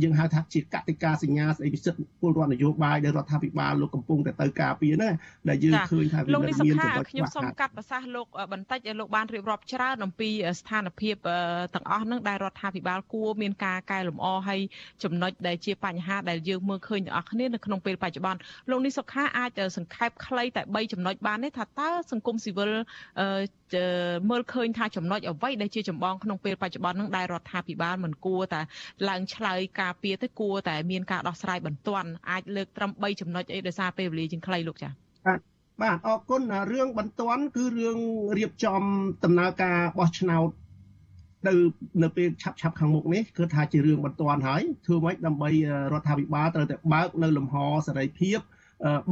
[0.04, 5.14] យើងហៅថាជាកតិកាសញ្ញាស្ដីពីសិទ្ធិពលរដ្ឋនយោបាយដែលរដ្ឋាភិបាលលោកកំពុងតែទៅការពារហ្នឹង
[5.50, 10.30] ដែលយើងឃើញថាវាមានចំណុចខ្ញុំសូមកាត់ប្រសាសន៍លោកបន្តិចឲ្យលោកបានរៀបរាប់ច្រើនអំពី
[10.60, 11.16] ស្ថានភាព
[11.76, 14.60] ទាំងអស់ហ្នឹងដែលរដ្ឋាភិបាលគួរមានការកែលម្អហើយ
[15.04, 22.72] ចំណុចដែលជាបញ្ហាដែលយើងមើលឃើញទាំងអស់គ្នានៅក្នុងពេលបច្ចុប្បន្នលោកនេះសុខាអាចសង្ខេបខ្លីតែ3ចំណុចបានទេថាតើសង្គមស៊ីវិល
[24.30, 28.62] មើលឃើញថាចំណុចអ្វីដែលជាចម្បងក្នុងពេលបច្ចុប្បន្នហ្នឹងដែលរដ្ឋាភិបាលមិនគួរតែ
[29.10, 34.92] ឡើងឆ្លើយការពារទៅគួរតែមានការដោះស្រាយបន្ទាន់អាចលើកត្រឹម3ចំណុចអីដោយសារពេលវេលាជាងខ្លីលោកចា៎
[35.26, 35.40] បាទ
[35.82, 37.98] បាទអរគុណរឿងបន្ទាន់គឺរឿង
[38.38, 38.82] រៀបចំ
[39.24, 40.50] ដំណើរការបោះឆ្នោត
[41.48, 41.54] ទៅ
[42.04, 45.50] នៅពេលឆាប់ឆាប់ខាងមុខនេះគឺថាជារឿងបន្ទាន់ហើយធ្វើម៉េចដើម្បី
[45.94, 47.56] រដ្ឋាភិបាលត្រូវតែបើកនៅលំហ
[47.88, 48.40] សេរីភាព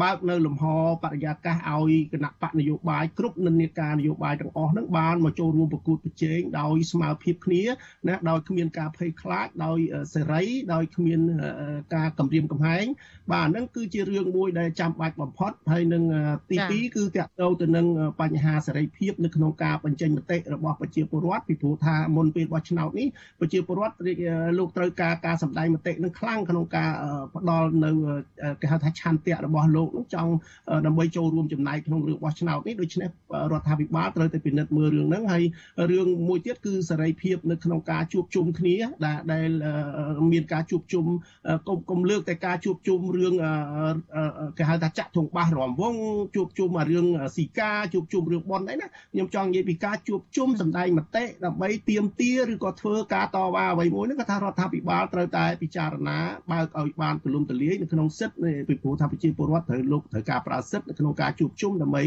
[0.01, 0.63] បើកនៅលំហ
[1.03, 7.63] បរិយាកាសឲ្យគណៈបកនយោបាយគ្រប់និន្នាការនយោបាយទាំងអស់ហ្នឹងបានមកចូលរួមប្រគួតប្រជែងដោយស្មើភាពគ្នា
[8.07, 9.77] ណាដោយគ្មានការភ័យខ្លាចដោយ
[10.13, 11.19] សេរីដោយគ្មាន
[11.95, 12.85] ការគំរាមកំហែង
[13.33, 16.03] បាទហ្នឹងគឺជារឿងមួយដែលចាំបាច់បំផុតហើយនឹង
[16.49, 17.87] ទី2គឺតកតទៅទៅនឹង
[18.21, 23.07] បញ្ហាសេរីភាពនៅក្នុងការបញ្ចេញមតិរបស់ប្រជាពលរដ្ឋពីព្រោះថាមុនពេលបោះឆ្នោតនេះ
[23.39, 23.95] ប្រជាពលរដ្ឋ
[24.57, 26.89] លោកត្រូវការការសម្ដែងមតិនឹងខ្លាំងក្នុងការ
[27.35, 27.91] ផ្ដល់នៅ
[28.61, 30.31] គេហៅថាឆន្ទៈរបស់លោកនឹងចង់
[30.85, 33.09] ដើម្បីចូលរួមចំណែកក្នុងរឿងបោះឆ្នោតនេះដូច្នេះ
[33.51, 35.43] រដ្ឋាភិបាលត្រូវតែពិនិត្យមើលរឿងហ្នឹងហើយ
[35.91, 38.75] រឿងមួយទៀតគឺសេរីភាពនៅក្នុងការជួបជុំគ្នា
[39.05, 39.49] ដែលដែល
[40.31, 41.05] មានការជួបជុំ
[41.67, 43.33] កុំកុំលើកតែការជួបជុំរឿង
[44.57, 45.95] គេហៅថាចាក់ធុងបាសរំវង
[46.35, 56.17] ជួបជុំរឿងស៊ីកាជួបជុំរឿងបនអីណាខ្ញុំចង់និយាយពីការជួបជុំសម្ដែងមតិដើម្បីទៀមទាឬក៏ធ្វើការតវ៉ាអ្វីមួយហ្នឹងក៏ថារដ្ឋាភិបាលត្រូវតែពិចារណា
[56.51, 62.03] បើកឲ្យបានទូលំទូលាយនៅក្នុងសិទ្ធិពីព្រោះថាប្រជាពលរដ្ឋត្រូវលោកត្រូវការប្រើសិទ្ធិនៅក្នុងការជួបជុំដើម្បី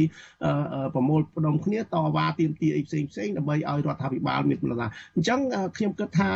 [0.95, 1.85] ប្រមូលផ្ដុំគ្នាត
[2.17, 5.41] វ៉ាទៀមទាអីផ្សេងផ្សេងដើម្បីឲ្យរដ្ឋាភិបាលមានពលរដ្ឋអញ្ចឹង
[5.77, 6.31] ខ្ញុំគិតថា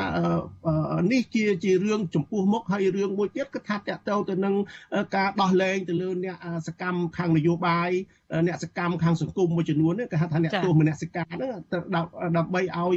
[1.13, 4.55] នេះជាជារឿងចំពោះមុខហើយរឿងមួយទៀតគឺថាតកតទៅនឹង
[5.17, 6.37] ការដោះលែងទៅលើអ្នក
[6.69, 7.91] សកម្មខាងនយោបាយ
[8.47, 11.51] អ្នកសកម្មខាងសង្គមមួយចំនួនគេហៅថាអ្នកទោសមនសិការហ្នឹង
[12.37, 12.95] ដើម្បីឲ្យ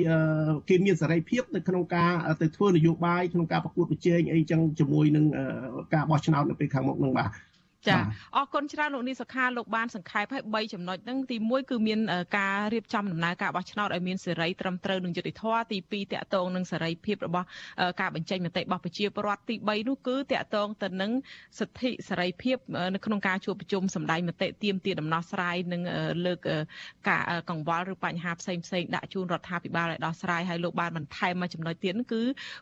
[0.70, 5.26] គេមានសេរីភាពនៅក្នុងការទៅធ្វើនយោបាយក្នុងការប្រកួតប្រជែងអីចឹងជាមួយនឹង
[5.93, 7.30] ការបោះឆ្នោតនៅពេលខាងមុខហ្នឹងបាទ
[7.90, 7.98] ចា
[8.36, 10.26] អរគុណច្រើនលោកនីសុខាលោកបានសង្ខេប
[10.56, 12.00] ឲ្យ3ចំណុចហ្នឹងទី1គឺមាន
[12.38, 17.48] ការរៀបចំដំណើរការបោះឆ្នោតឲ្យមានសេរីត្រឹមត្រូវនិងយុត្តិធម៌ទី2តកតងនឹងសេរីភាពរបស់
[18.02, 21.12] ការបញ្ចេញមតិរបស់ប្រជាពលរដ្ឋទី3នោះគឺតកតងទៅនឹង
[21.60, 22.58] សិទ្ធិសេរីភាព
[22.94, 25.82] នៅក្នុងការជួបប្រជុំសម្ដែងមតិទាមទារដំណោះស្រាយនិង
[26.26, 26.40] លើក
[27.10, 32.22] ការកង្វល់ឬបញ្ហាផ្សេងផ្សេងដាក់ជូនរដ្ឋាភិបាលឲ្យដោះស្រាយហើយលោកបានបន្ថែមមកចំណុចទៀតគឺ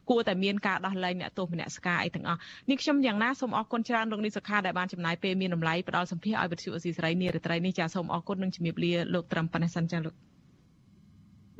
[0.09, 10.16] គួរតែមានការដោះលែងអ្នកទោសមនសិការអីទាំងអស់នេះខ្ញុំយ៉ាងណាសូមអរគុណច្រើនលោកនីសុខាដែលបានចំណាយពេលមានតម្លៃផ្ដល់សម្ភារឲ្យវិទ្យុអស៊ីសេរីនារីត្រីនេះចាសូមអរគុណនិងជំរាបលាលោកត្រឹមប៉ុណ្ណេះសិនចាលោក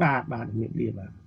[0.04, 1.22] បាទបាទជំរាបលាបាទ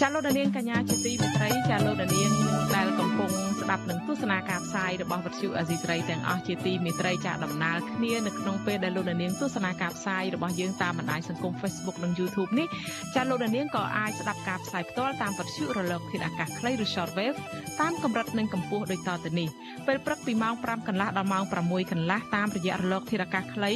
[0.00, 2.30] ចាលោកនាងកញ្ញាជាទីមេត្រីចាលោកនាង
[2.76, 3.30] ដែលកំពុង
[3.60, 12.66] ស្ដាប់នឹងទស្សនាការផ្សាយរបស់វិទ្យុអេស៊ីស្រីទាំងអស់ជាទីមេត្រីចាដំណើរគ្នានៅក្នុងពេលដែលលោកនាងទស្សនាការផ្សាយរបស់យើងតាមបណ្ដាញសង្គម Facebook និង YouTube នេះ
[13.14, 17.36] ចាលោកនាងក៏អាចស្ដាប់ការផ្សាយផ្ទាល់តាមវិទ្យុរលកធាតុអាកាសខ្លីឬ Shortwave
[17.80, 19.48] តាមកម្រិតនិងកម្ពស់ដូចតទៅនេះ
[19.86, 23.72] ពេលព្រឹកពីម៉ោង5កន្លះដល់ម៉ោង6កន្លះតាមរយៈរលកធាតុអាកាសខ្លី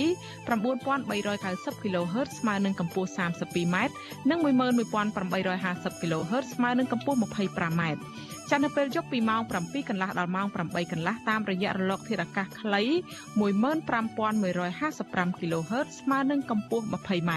[0.68, 3.76] 9390 kHz ស្មើនឹងកម្ពស់ 32m
[4.30, 6.13] និង11850 kHz
[6.54, 7.82] ស្មើនឹងកម្ពស់ 25m
[8.50, 12.82] ចានៅពេលយប់ពីម៉ោង7កន្លះដល់ម៉ោង8កន្លះតាមរយៈរលកធាតុអាកាសខ្លី
[13.38, 17.32] 15155 kHz ស្មើនឹងកម្ពស់ 20m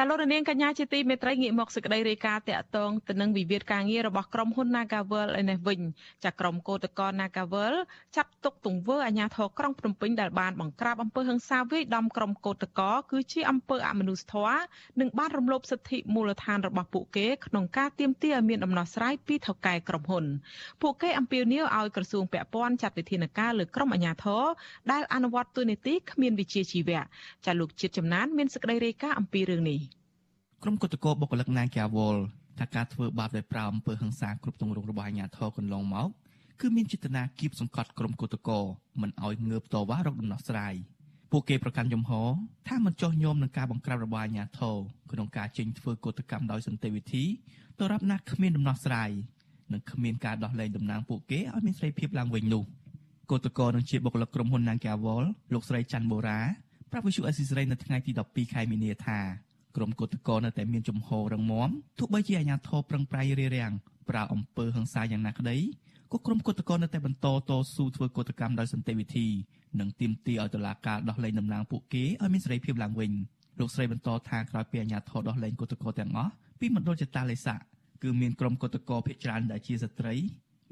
[0.00, 5.80] ចាលោករនាងកញ្ញាជាទីមេត្រីងាកមកសេចក្តីរាយការណ៍តាក់ទងទៅនឹងវិវាទការងាររបស់ក្រុមហ៊ុន Nagavel ឯនេះវិញ
[6.24, 7.74] ចាក្រុមកោតក្រ Nagavel
[8.16, 14.60] ចាត់ទុកទង្វើអាញាធរក្រុងភ្នំពេញដែលបានបង្ក្រាបអំពើហិង្សាវាយដំក្រុមកោតក្រគឺជាអំពើអមនុស្សធម៌
[15.00, 20.24] និងបានរំលោភសិទ្ធិមូលដ្ឋានរបស់ពួកគេក្នុងការទាមទារឲ្យមានដំណោះស្រាយពីថៅកែក្រុមហ៊ុន
[20.82, 24.44] ពួកគេអំពាវនាវឲ្យក្រសួងពាក់ព័ន្ធចាត់វិធានការលើក្រុមអាញាធរ
[24.92, 27.00] ដែលអនុវត្តទូនីតិគ្មានវិជ្ជាជីវៈ
[27.46, 29.80] ចាលោកជាតិចំណានមានសេចក្តីរាយការណ៍អំពីរឿងនេះ
[30.62, 32.16] ក្រុមគឧតកោបុគ្គលិកណាជាវល
[32.58, 36.08] ថាការធ្វើបាបដោយប្រើអំពើហិង្សាគ្រប់ទម្រង់របស់អាជ្ញាធរកន្លងមក
[36.60, 38.60] គឺមានចេតនាគៀបសង្កត់ក្រុមគឧតកោ
[39.00, 40.74] មិនឲ្យងើបតវ៉ារកដំណោះស្រាយ
[41.32, 42.12] ពួកគេប្រកាន់យំហ
[42.68, 44.76] ថាមិនចោះញោមនឹងការបង្ក្រាបរបស់អាជ្ញាធរ
[45.12, 47.24] ក្នុងការចេញធ្វើកោតកម្មដោយសន្តិវិធី
[47.78, 49.10] ទៅរាប់ណាគ្មានដំណោះស្រាយ
[49.72, 52.64] និងគ្មានការដោះលែងតំណែងពួកគេឲ្យមានសេរីភាពឡើងវិញនោះ
[53.30, 56.40] គឧតកោនឹងជាបុគ្គលិកក្រុមហ៊ុន Nangawal លោកស្រីច័ន្ទបូរ៉ា
[56.90, 59.20] ប្រាប់វិសុអេស៊ីសរ៉ៃនៅថ្ងៃទី12ខែមីនាថា
[59.76, 63.72] ក្រុមគឧតកោនៅតែមានជំហររឹងមាំទោះបីជាអាជ្ញាធរប្រឹងប្រែងរារាំង
[64.08, 65.56] ប្រើអំពើហិង្សាយ៉ាងណាក្តី
[66.12, 69.26] ក៏ក្រុមគឧតកោនៅតែបន្តតស៊ូធ្វើកោតកម្មដោយសន្តិវិធី
[69.80, 73.12] និងទាមទារឲ្យតុលាការដោះលែងតំណាងពួកគេឲ្យមានសេរីភាពឡើងវិញ
[73.58, 77.54] លោកស្រីបន្តថាក្រោយពីអាជ្ញាធរដោះលែងគឧតកោទាំងអស់ពីមណ្ឌលចតាលេសា
[78.02, 80.14] គឺមានក្រុមគឧតកោភេកច្រើនដែលជាស្ត្រី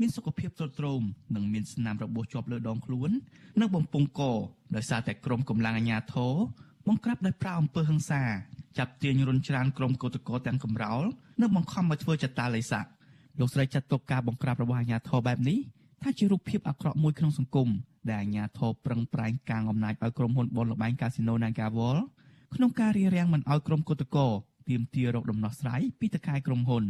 [0.01, 1.03] មានសុខភាពទ្រុឌទ្រោម
[1.35, 3.11] និងមានស្នាមរបួសជាប់លើដងខ្លួន
[3.61, 4.23] និងបំពង់ក
[4.77, 6.35] ដោយសារតែក្រុមកម្លាំងអាជ្ញាធរ
[6.89, 8.23] បង្ក្រាបដោយប្រើអំពើហិង្សា
[8.79, 11.03] ចាប់ទាញរុនច្រានក្រុមកោតក្រទាំងកំរោល
[11.41, 12.87] និងបង្ខំឲ្យធ្វើចតាល័យស័ក
[13.41, 15.59] លោកស្រីចាត់ទុកការបង្ក្រាបរបស់អាជ្ញាធរបែបនេះ
[16.03, 17.69] ថាជារូបភាពអាក្រក់មួយក្នុងសង្គម
[18.11, 21.99] ដែលអាជ្ញាធរប្រឹងប្រែងកាងអំណាចឲ្យក្រុមហ៊ុនបនលបែងកាស៊ីណូ Nagawal
[22.55, 24.31] ក្នុងការរារាំងមិនឲ្យក្រុមកោតក្រ
[24.69, 26.85] ទាមទាររកដំណោះស្រាយពីតកែក្រុមហ៊ុន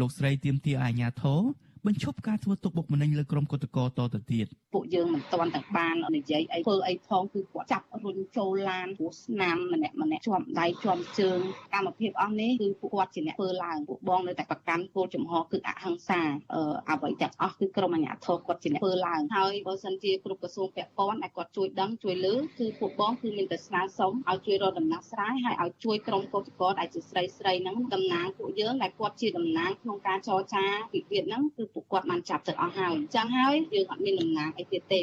[0.00, 1.40] លោកស្រីទាមទារអាជ្ញាធរ
[1.86, 11.38] បញ្ឈប់ការធ្វើទុកបុកម្នេញលើក្រុមគឧតកោតទៅទៀតពួកយើងមិនទាន់ទាំងបាននិយាយអីធ្វើអីផងគឺគាត់ចាប់រុញចូលឡានព្រោះស្នាមម្នាក់ម្នាក់ជាប់ដៃជាប់ជើង
[11.74, 16.20] កម្មភាពអស់នេះគឺពួកគាត់ជាអ្នកធ្វើឡើងពួកបងនៅតែប្រកាន់គោលចំហគឺអហិង្សា
[16.54, 30.64] អឺអ្វីទាំងអស់គឺក្រុមអាជ្ញាធរគាត់ជាអ្នកធ្វើឡើងហើយបើសិនជាគ្រប់ក្រសួងពាក់ព័ន្ធដែលគាត់ជួយដឹងជួយលើគឺពួកបងគឺមានតែស្នើសុំឲ្យជួយរកដំណោះស្រាយហើយឲ្យជួយក្រុមកោតក្រដែលជាស្រីស្រីហ្នឹងតំណាងពួកយើងដែលគាត់ជាតំណាងក្នុងការចរចា
[30.94, 35.00] វិវាទហ្នឹងគឺពួកគាត់បានចាប់ទៅអស់ហើយអញ្ចឹងហើយយើងអត់មានតំណាងអីទៀតទេ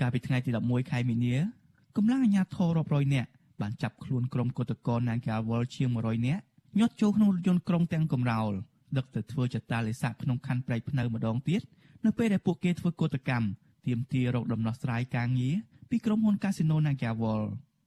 [0.00, 1.36] កាលពីថ្ងៃទី11ខែមីនា
[1.96, 3.28] កម្លាំងអាជ្ញាធររាប់រយនាក់
[3.60, 6.42] បានចាប់ខ្លួនក្រុមកោតក្រ Nagawal ជាង100នាក់
[6.78, 8.52] ញាត់ចូលក្នុងរថយន្តក្រុងទាំងកំរោល
[8.96, 11.62] ដឹកទៅធ្វើចតាលិស័កក្នុងខណ្ឌព្រៃភ្នៅម្ដងទៀត
[12.04, 13.46] នៅពេលដែលពួកគេធ្វើកោតកម្ម
[13.86, 15.54] ទាមទាររកដំណោះស្រាយការងារ
[15.90, 17.42] ពីក្រុមហ៊ុនកាស៊ីណូ Nagawal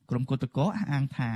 [0.10, 1.32] ក្រុមកោតក្រអះអាងថា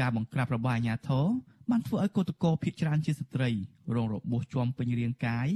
[0.00, 1.26] ការបង្ក្រាបរបស់អាជ្ញាធរ
[1.70, 3.50] បានធ្វើឲ្យកោតក្រភៀសច្រើនជាស្ត្រី
[3.94, 5.48] រងរបួសជាំពេញរាងកាយ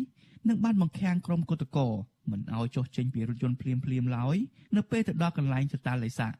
[0.49, 1.93] និងបានបង្ខាំងក្រុមកោតក្រ
[2.31, 4.37] មិនឲ្យចុះចេញពីរថយន្តភ្លាមភ្លាមឡើយ
[4.77, 6.33] នៅពេលទៅដល់កន្លែងចតាលិស័ក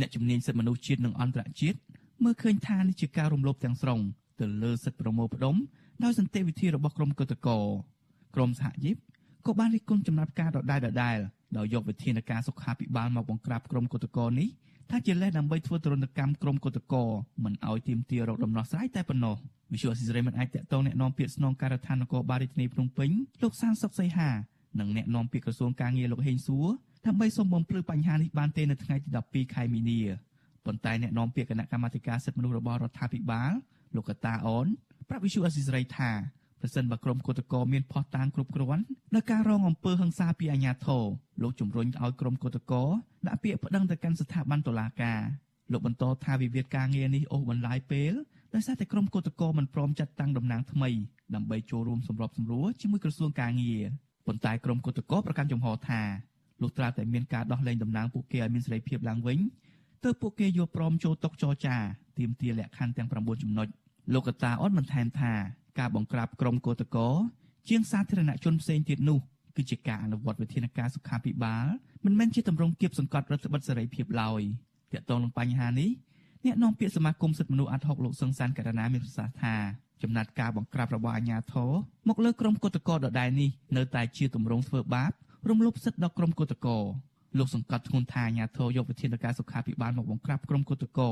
[0.00, 1.78] អ្នកជំនាញសិទ្ធិមនុស្សជាតិនិងអន្តរជាតិ
[2.24, 4.00] មើលឃើញថានេះជាការរំលោភទាំងស្រុង
[4.40, 5.56] ទៅលើសិទ្ធិប្រមូលផ្ដុំ
[6.04, 7.62] ដោយសន្តិវិធីរបស់ក្រុមកោតក្រ
[8.34, 8.96] ក្រមសហជីព
[9.46, 11.18] ក៏បានរិះគន់ចំណាត់ការដដែលដដែល
[11.56, 14.48] ដោយយកវិធានការសុខាភិបាលមកបង្ក្រាបក្រុមកោតក្រនេះ
[14.90, 17.04] ថាជាលេសដើម្បីធ្វើទរណកម្មក្រុមកោតក្រ
[17.44, 19.36] មិនឲ្យទៀមទារកដំណោះស្រាយតែប៉ុណ្ណោះ
[19.73, 23.09] វិសុយអសិរ័យមិនអាចតកតងแนะនាំពាក្យស្នងការដ្ឋាននគរបាលរាជធានីភ្នំពេញ
[23.41, 24.29] លោកសានសុកសីហា
[24.79, 26.67] និងแนะនាំពាក្យក្រសួងការងារលោកហេងសួរ
[27.05, 29.99] ដើម្បីសូមបំភ្លឺបញ្ហានេះបានទេនៅថ្ងៃទី12ខែមីនា
[30.65, 33.51] ប៉ុន្តែអ្នកនាំពាក្យគណៈកម្មាធិការសិទ្ធិមនុស្សរបស់រដ្ឋាភិបាល
[33.95, 34.67] លោកកតាអូន
[35.09, 36.11] ប្រាប់វិសុយអសិរ័យថា
[36.61, 38.83] ប្រសិនបើក្រុមគឧតកោមានផោះតាងគ្រប់គ្រាន់
[39.15, 41.05] នៅការរងអំពើហិង្សាពីអាជ្ញាធរ
[41.41, 42.83] លោកជំរុញឲ្យក្រុមគឧតកោ
[43.27, 45.21] ដាក់ពាក្យប្តឹងទៅកាន់ស្ថាប័នតុលាការ
[45.71, 48.13] លោកបន្តថាវិវាទការងារនេះអូសបន្លាយពេល
[48.54, 50.90] ដោយសារតែក្រុមគឧតកោមិនព្រមចាត់តាំងតំណាងថ្មី
[51.34, 53.82] ដើម្បីចូលរួមសម្របសម្រួលជាមួយក្រសួងការងារ
[54.26, 56.02] ប៉ុន្តែក្រុមគឧតកោប្រកាន់ជំហរថា
[56.62, 59.38] លុះត្រាតែមានការដោះលែងតំណាងពួកគេឲ្យមានសេរីភាពឡើងវិញ
[60.04, 61.76] ទើបពួកគេយកព្រមចូលតុចរចា
[62.18, 63.68] ទាមទារលក្ខខណ្ឌទាំង9ចំណុច
[64.14, 65.32] លោកកតាអនបន្ថែមថា
[65.78, 67.08] ការបង្ក្រាបក្រុមកោតកោ
[67.68, 69.18] ជាងសាធារណជនផ្សេងទៀតនោះ
[69.56, 71.66] គឺជាការអនុវត្តវិធានការសុខាភិបាល
[72.04, 74.42] មិនមែនជាទម្រង់គៀបសង្កត់រដ្ឋបិទសេរីភាពឡើយ
[74.92, 75.90] ទាក់ទងនឹងបញ្ហានេះ
[76.46, 79.54] អ្នកនាំពាក្យសមាគមសិទ្ធិមនុស្សអាត់ហុកលោកសឹងសានករណាមានប្រសាសន៍ថា
[80.02, 81.72] ចំណាត់ការបង្ក្រាបរបស់អាជ្ញាធរ
[82.08, 85.10] មកលើក្រុមកោតកោដដែលនេះនៅតែជាទម្រង់ធ្វើបាប
[85.48, 86.78] រំលោភសិទ្ធិដល់ក្រុមកោតកោ
[87.38, 91.08] លោកសង្កត់ធ្ងន់ថាអាជ្ញាធរយកវិធានការសុខាភិបាលមកបង្ក្រាបក្រុមកោតកោ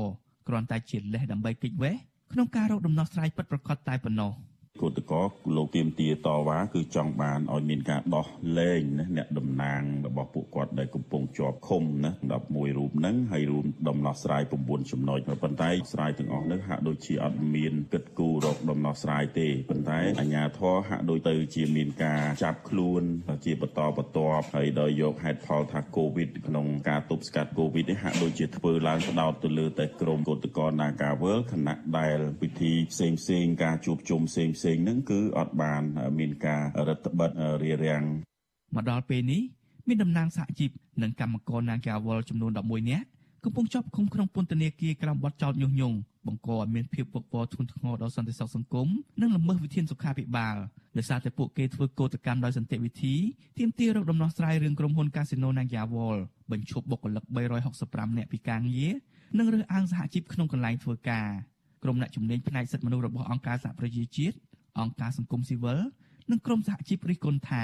[0.47, 1.95] គ្រាន់តែជាលេសដើម្បីគេចវេះ
[2.33, 4.31] ក្នុងការរកដំណោះស្រាយពិតប្រាកដតែប៉ុណ្ណោះ។
[4.81, 5.23] គឧតកោ
[5.55, 8.27] លោកទៀមទាតវ៉ាគឺចង់បានឲ្យមានការដោះ
[8.59, 12.11] លែងណាអ្នកតំណាងរបស់ពួកគាត់ដែលកំពុងជាប់ឃុំណា
[12.43, 23.03] 11រូបហ្នឹងហើយរួមដំណោះស្រាយ9ចំណុចប៉ុន្តែស្រាយទាំងអស់នេះហាក់ដូចជាអត់មានគិតគូររកដំណោះស្រាយទេប៉ុន្តែអាជ្ញាធរហាក់ដូចទៅជាមានការចាប់ខ្លួន
[23.45, 35.83] ជាបន្តបន្ទាប់ហើយដោយយកហេតុផលថាកូវីដក្នុងការទប់ស្កាត់កូវីដនេះហាក់ដូចជាធ្វើឡើងផ្ដោតទៅលើតែក្រមគឧតកោ Nagawal ខណៈដែលពិធីផ្សេងផ្សេងការជួបជុំផ្សេងផ្សេងហ្នឹងគឺអត់បាន
[36.19, 37.29] មានការរដ្ឋបិទ
[37.63, 38.03] រារាំង
[38.75, 39.41] មកដល់ពេលនេះ
[39.87, 40.69] មានតំណាងសហជីព
[41.01, 43.05] និងកម្មករ Nagawal ចំនួន11នាក់
[43.43, 45.97] កំពុងជាប់ឃុំក្នុងពន្ធនាគារក្រោមបទចោទញុះញង់
[46.27, 48.87] បង្កឲ្យមានភាពវឹកវរធ្ងន់ធ្ងរដល់សន្តិសុខសង្គម
[49.21, 50.55] និងល្មើសវិធានសុខាភិបាល
[50.97, 53.15] ដោយសារតែពួកគេធ្វើកោតកម្មដោយសន្តិវិធី
[53.57, 56.17] ទាមទាររកដំណោះស្រាយរឿងក្រុមហ៊ុន Casino Nagawal
[56.51, 57.23] បញ្ឈប់បុគ្គលិក
[57.71, 58.93] 365នាក់ពីការងារ
[59.37, 61.29] និងរើសអើងសហជីពក្នុងកន្លែងធ្វើការ
[61.83, 64.35] ក្រុមអ្នកជំនាញផ្នែកសិទ្ធិមនុស្សរបស់អង្គការសហប្រជាជាតិ
[64.79, 65.79] អង្គការសង្គមស៊ីវិល
[66.31, 67.63] និងក្រមសហជីពរិះគន់ថា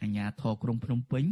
[0.00, 1.24] អាជ្ញាធរក្រុងភ្នំពេញ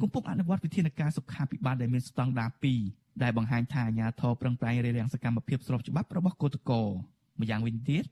[0.00, 2.50] កំពុងអនុវត្តវិធានការសុខាភិបាលដែលមានស្តង់ដារ
[2.86, 6.82] 2ដែលបង្ហាញថាអាជ្ញាធរប្រឹងប្រែងរារាំងសកម្មភាពស្របច្បាប់របស់គឧតកោ
[7.40, 8.04] ម្យ៉ាងវិញទៀត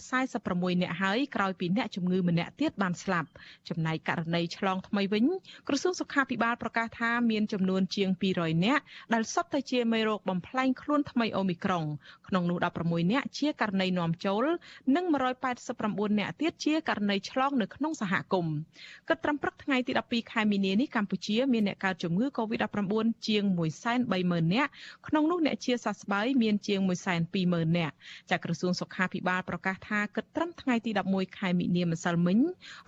[0.06, 3.30] 3046អ្នកហើយក្រោយពីអ្នកជំងឺម្នាក់ទៀតបានស្លាប់
[3.70, 5.26] ចំណែកករណីឆ្លងថ្មីវិញ
[5.68, 8.80] ក្រសួងសុខាភិបាលប្រកាសថាមានចំនួនជាង200អ្នក
[9.14, 11.84] ដែលសុទ្ធតែជាមេរោគបំផ្លែងខ្លួនថ្មីអូមីក្រុង
[12.28, 14.46] ក្នុងនោះ16អ្នកជាករណីនាំចូល
[14.96, 15.06] និង
[15.58, 18.56] 189អ្នកទៀតជាករណីឆ្លងនៅក្នុងសហគមន៍
[19.08, 22.94] គិតត្រឹមព្រឹកថ្ងៃទី12ខែមីនានេះកម្ពុជាមានអ្នកកើតជំងឺ Covid-19
[23.28, 23.44] ជាង
[23.98, 24.72] 130,000នាក់
[25.08, 26.80] ក្នុងនោះអ្នកជាសះស្បើយមានជាង
[27.30, 27.94] 120,000នាក់
[28.32, 32.38] ចាក្រសួងសុខាភិបាលប្រកាសថាគិតត្រឹមថ្ងៃទី11ខែមីនាម្សិលមិញ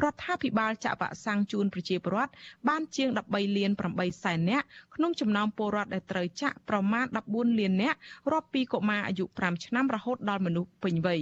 [0.03, 2.32] រដ្ឋាភិបាលចាក់វ៉ាក់សាំងជូនប្រជាពលរដ្ឋ
[2.70, 7.97] បានជាង13លាន8សែននាក់ក្នុងចំណោមពលរដ្ឋដែលត្រូវចាក់ប្រមាណ14លាននាក់
[8.32, 11.22] រាប់ពីកុមារអាយុ5ឆ្នាំរហូតដល់មនុស្សពេញវ័យ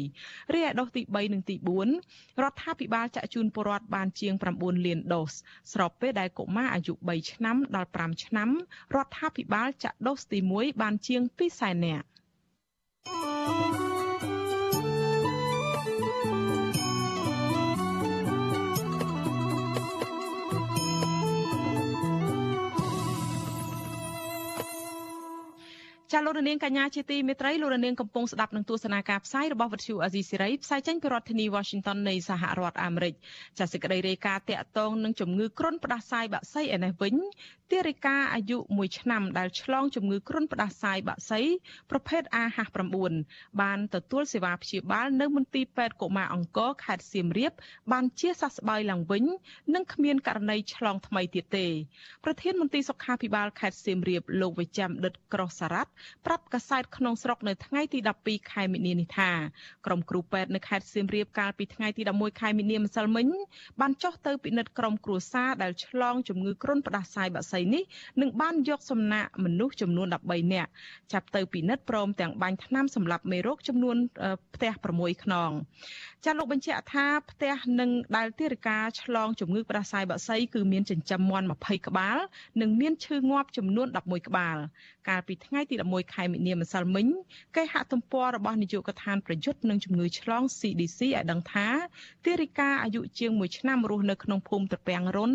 [0.54, 1.56] រីឯដូសទី3និងទី
[2.00, 5.34] 4រដ្ឋាភិបាលចាក់ជូនពលរដ្ឋបានជាង9លានដូស
[5.74, 8.50] ស្របពេលដែលកុមារអាយុ3ឆ្នាំដល់5ឆ្នាំ
[8.96, 12.08] រដ្ឋាភិបាលចាក់ដូសទី1បានជាង2សែននាក់
[26.14, 33.14] ចាលោករនាងកញ្ញាជាទីមេត្រីលោករនាងកំពុងស្ដាប់នឹងទស្សនាការផ្សាយរបស់វិទ្យុអាស៊ីសេរីផ្សាយចេញពីរដ្ឋធានី Washington នៃសហរដ្ឋអាមេរិក
[33.60, 37.16] ចាសេចក្តីរាយការណ៍តាក់ទងនឹងជំងឺគ្រុនផ្ដាសាយបាក់សីឯនេះវិញ
[37.72, 41.42] ទារិកាអាយុ1ឆ្នាំដែលឆ្លងជំងឺគ្រុនផ្ដាសាយបាក់សី
[41.92, 42.96] ប្រភេទ AH9
[43.62, 47.54] បានទទួលសេវាព្យាបាលនៅមន្ទីរពេទ្យកុមារអង្គរខេត្តសៀមរាប
[47.92, 49.24] បានជាសះស្បើយឡើងវិញ
[49.76, 51.68] និងគ្មានករណីឆ្លងថ្មីទៀតទេ
[52.24, 55.92] ប្រធានមន្ទីរសុខាភិបាលខេត្តសៀមរាបលោកវិចាំដិតក្រោះសារ៉ាត់
[56.26, 59.32] ប្រាប់កាសែតក្នុងស្រុកនៅថ្ងៃទី12ខែមីនានេះថា
[59.86, 63.28] ក្រុមគ្រូពេទ្យនៅខេត្តសៀមរាបកាលពីថ្ងៃទី11ខែមីនាម្សិលមិញ
[63.80, 67.84] បានចុះទៅពិនិត្យក្រុមគ្រួសារដែលឆ្លងជំងឺគ្រុនផ្ដាសាយបាក់សីនេះ
[68.22, 70.70] នឹងបានយកសំណាក់មនុស្សចំនួន13នាក់
[71.14, 73.98] ចាប់ទៅពិនិត្យព្រមទាំងបាញ់ថ្នាំសម្រាប់មេរោគចំនួន
[74.56, 75.52] ផ្ទះ6ខ្នង
[76.26, 82.18] ចាលោកបញ្ជាក់ថាផ្ទះនឹងដែលទារិកាឆ្លងជំងឺផ្ដាសាយបាក់សីគឺមានចិញ្ចឹមមាន់20ក្បាល
[82.62, 84.58] និងមានឈឺងាប់ចំនួន11ក្បាល
[85.10, 87.08] កាលពីថ្ងៃទី11ខែមិនិនាម្សិលមិញ
[87.56, 91.68] គេហទំព័ររបស់នាយកដ្ឋានប្រយុទ្ធនឹងជំងឺឆ្លង CDC ឲ្យដឹងថា
[92.26, 95.32] ទារិកាអាយុជាង1ឆ្នាំរស់នៅក្នុងភូមិត្រពាំងរុន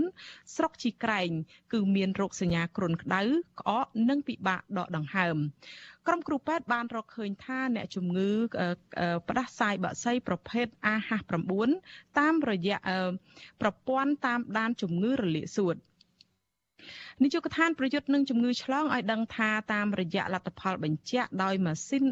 [0.54, 1.30] ស្រុកជីក្រែង
[1.72, 3.22] គឺមានរោគសញ្ញាគ្រុនក្តៅ
[3.60, 5.36] ក្អកនិងពិបាកដកដង្ហើម
[6.06, 8.30] ក្រុមគ្រូពេទ្យបានរកឃើញថាអ្នកជំងឺ
[9.28, 11.52] ផ្ដាសាយបាក់សីប្រភេទ AH9
[12.18, 12.78] តាមរយៈ
[13.60, 15.76] ប្រព័ន្ធតាមដានជំងឺរលាកសួត។
[17.22, 22.04] នាយកដ្ឋានប្រយុទ្ធនឹងជំងឺឆ្លងឲ្យដឹងថាតាមរយៈលទ្ធផលបញ្ជាក់ដោយម៉ាស៊ីន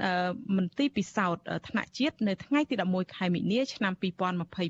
[0.56, 3.92] មន្ទីរពិសោធន៍ថ្នាក់ជាតិនៅថ្ងៃទី11ខែមិនិនាឆ្នាំ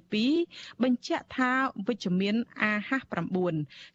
[0.02, 1.50] 2022បញ្ជាក់ថា
[1.88, 3.38] វិជ្ជមាន AH9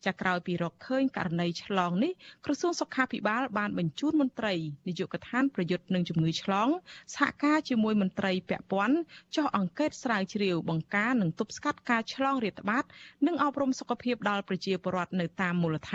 [0.06, 2.12] ចាក្រោយពីរកឃើញករណីឆ្លងនេះ
[2.46, 4.54] ក្រសួងសុខាភិបាលបានបញ្ជូនមន្ត្រី
[4.88, 6.70] នាយកដ្ឋានប្រយុទ្ធនឹងជំងឺឆ្លង
[7.16, 8.98] សហការជាមួយមន្ត្រីពាក់ព័ន្ធ
[9.36, 12.84] ចុះអង្កេតស្រាវជ្រាវបង្ការនិងទប់ស្កាត់ការឆ្លងរាតត្បាត
[13.28, 15.94] និងអប់រំសុខភាពដល់ប្រជាពលរដ្ឋនៅតាមមូលដ្ឋ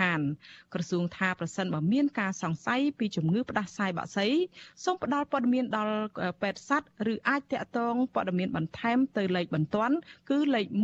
[0.73, 4.27] ក្រសួងថាប្រសិនបើមានការសង្ស័យពីជំងឺផ្ដាសាយបាក់សី
[4.83, 5.97] សូមផ្ដល់ព័ត៌មានដល់
[6.41, 9.95] ពេទ្យសត្វឬអាចតាក់ទងព័ត៌មានបន្ថែមទៅលេខបន្ទាន់
[10.29, 10.81] គឺលេខ115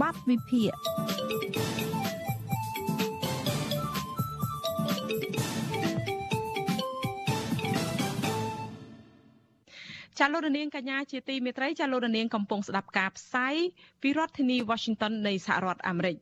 [0.00, 0.72] បាត់វិភាគ
[10.20, 13.54] ចាលោករនាងកញ្ញាជាទីមេត្រីចាលោករនាងកំពុងស្ដាប់ការផ្សាយ
[14.02, 16.16] ពីរដ្ឋធានី Washington នៃសហរដ្ឋអាមេរិក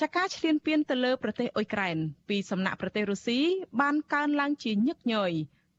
[0.00, 1.96] ចាការឈ្លានពានទៅលើប្រទេសអ៊ុយក្រែន
[2.28, 3.40] ពីសំណាក់ប្រទេសរុស្ស៊ី
[3.80, 5.32] បានកើនឡើងជាញឹកញយ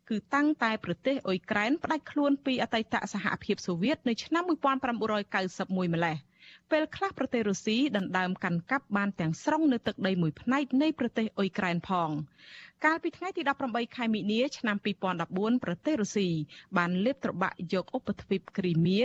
[0.10, 6.18] គឺតាំងតែប្រទេសអ៊ុយក្រែនផ្ដាច់ខ្លួនពីអតីតសហភាពសូវៀតនៅឆ្នាំ1991ម្លេះ
[6.72, 12.09] ពេលខ្លះប្រទេសរុស្ស៊ីដណ្ដើមកាន់កាប់បានទាំងស្រុងនៅទឹកដីមួយផ្នែកនៃប្រទេសអ៊ុយក្រែនផង
[12.86, 14.78] កាលពីថ្ងៃទី18ខែមិនិនាឆ្នាំ
[15.22, 16.30] 2014ប្រទេសរុស្ស៊ី
[16.78, 19.01] បានលេបត្របាក់យកឧបទ្វីបគ្រីមៀ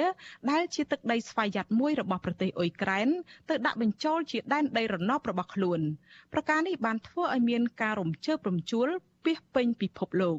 [0.50, 3.08] ដែលជាទឹកដីស្វយ័តមួយរបស់ប្រទេសអ៊ុយក្រែន
[3.48, 5.80] ទៅដាក់បញ្ចូលជាដែនដីរណបរបស់ខ្លួន
[6.32, 8.88] ប្រការនេះបានធ្វើឲ្យមានការរំជើបរំជួល
[9.24, 10.38] ពាសពេញពិភពលោក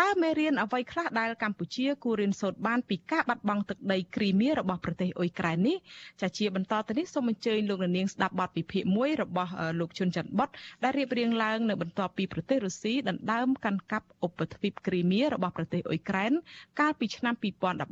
[0.00, 5.76] តើមេរៀនអ្វីខ្លះដែលកម្ពុជាគួររៀនសូត្របានពីការបាត់បង់ទឹកដីគ្រីមៀរបស់ប្រទេសអ៊ុយក្រែននេះ
[6.20, 10.48] ចាជាបន្តទៅនេះសូមអញ្ជើញលោកនាងស្ដាប់បទពិភាក្សាមួយរបស់លោកជុនច័ន្ទបុត
[10.82, 16.32] ដែលរៀបរៀងឡើងនៅបន្ទាប់ពីប្រទេសរុស្ស៊ីដណ្ដើមកាន់កាប់ឧបទ្វីបគ្រីមៀរបស់ប្រទេសអ៊ុយក្រែន
[16.80, 17.34] កាលពីឆ្នាំ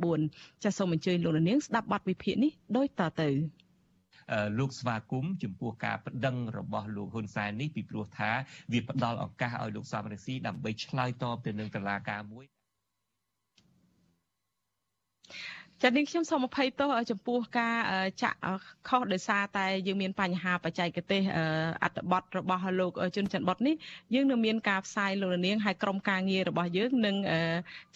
[0.03, 3.64] 2014ចាសូមអញ្ជើញលោកនាងស្ដាប់បទវិភាគនេះដូចតទៅ
[4.59, 8.31] លោកស្វាគមន៍ចំពោះការប្តឹងរបស់លោកហ៊ុនសែននេះពីព្រោះថា
[8.71, 12.45] វាផ្ដល់ឱកាសឲ្យលោកសំរងស៊ីដើម្បីឆ្លើយតបទៅនឹងតឡាការមួយ
[15.83, 17.77] ចានេះខ្ញុំសូមអភ័យទោសចំពោះការ
[18.23, 18.39] ចាក់
[18.87, 21.21] ខុសដោយសារតែយើងមានបញ្ហាបច្ចេកទេស
[21.83, 23.75] អត្ថបទរបស់លោកជុនច័ន្ទបុតនេះ
[24.13, 27.15] យើងនឹងមានការផ្សាយលោកនាងហើយក្រុមការងាររបស់យើងនឹង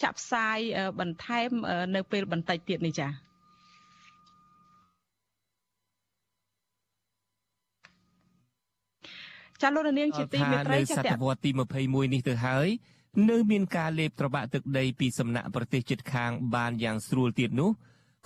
[0.02, 0.58] ចាក់ផ្សាយ
[1.00, 1.50] បន្ថែម
[1.94, 3.29] នៅពេលបន្តិចទៀតនេះចា៎
[9.61, 12.67] ចាលោកនាងជាទីមេត្រីចាសតវត្សទី21នេះទៅហើយ
[13.29, 17.69] នៅមានការលេបត្របាក់ទឹកដីពីសំណាក់ប្រទេសជិតខាងបានយ៉ាងស្រួលទៀតនោះ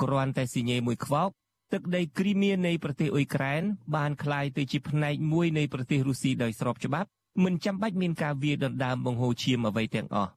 [0.01, 1.29] គ្រាន់តែស៊ីញេមួយខ្វោក
[1.73, 3.61] ទឹកដីគ្រីមៀនៃប្រទេសអ៊ុយក្រែន
[3.95, 7.09] បានคล้ายទៅជាផ្នែកមួយនៃប្រទេសរុស្ស៊ីដោយស្របច្បាប់
[7.43, 10.31] មិនចាំបាច់មានការវាយដណ្ដើមបង្ហូរឈាមអ្វីទាំងអស់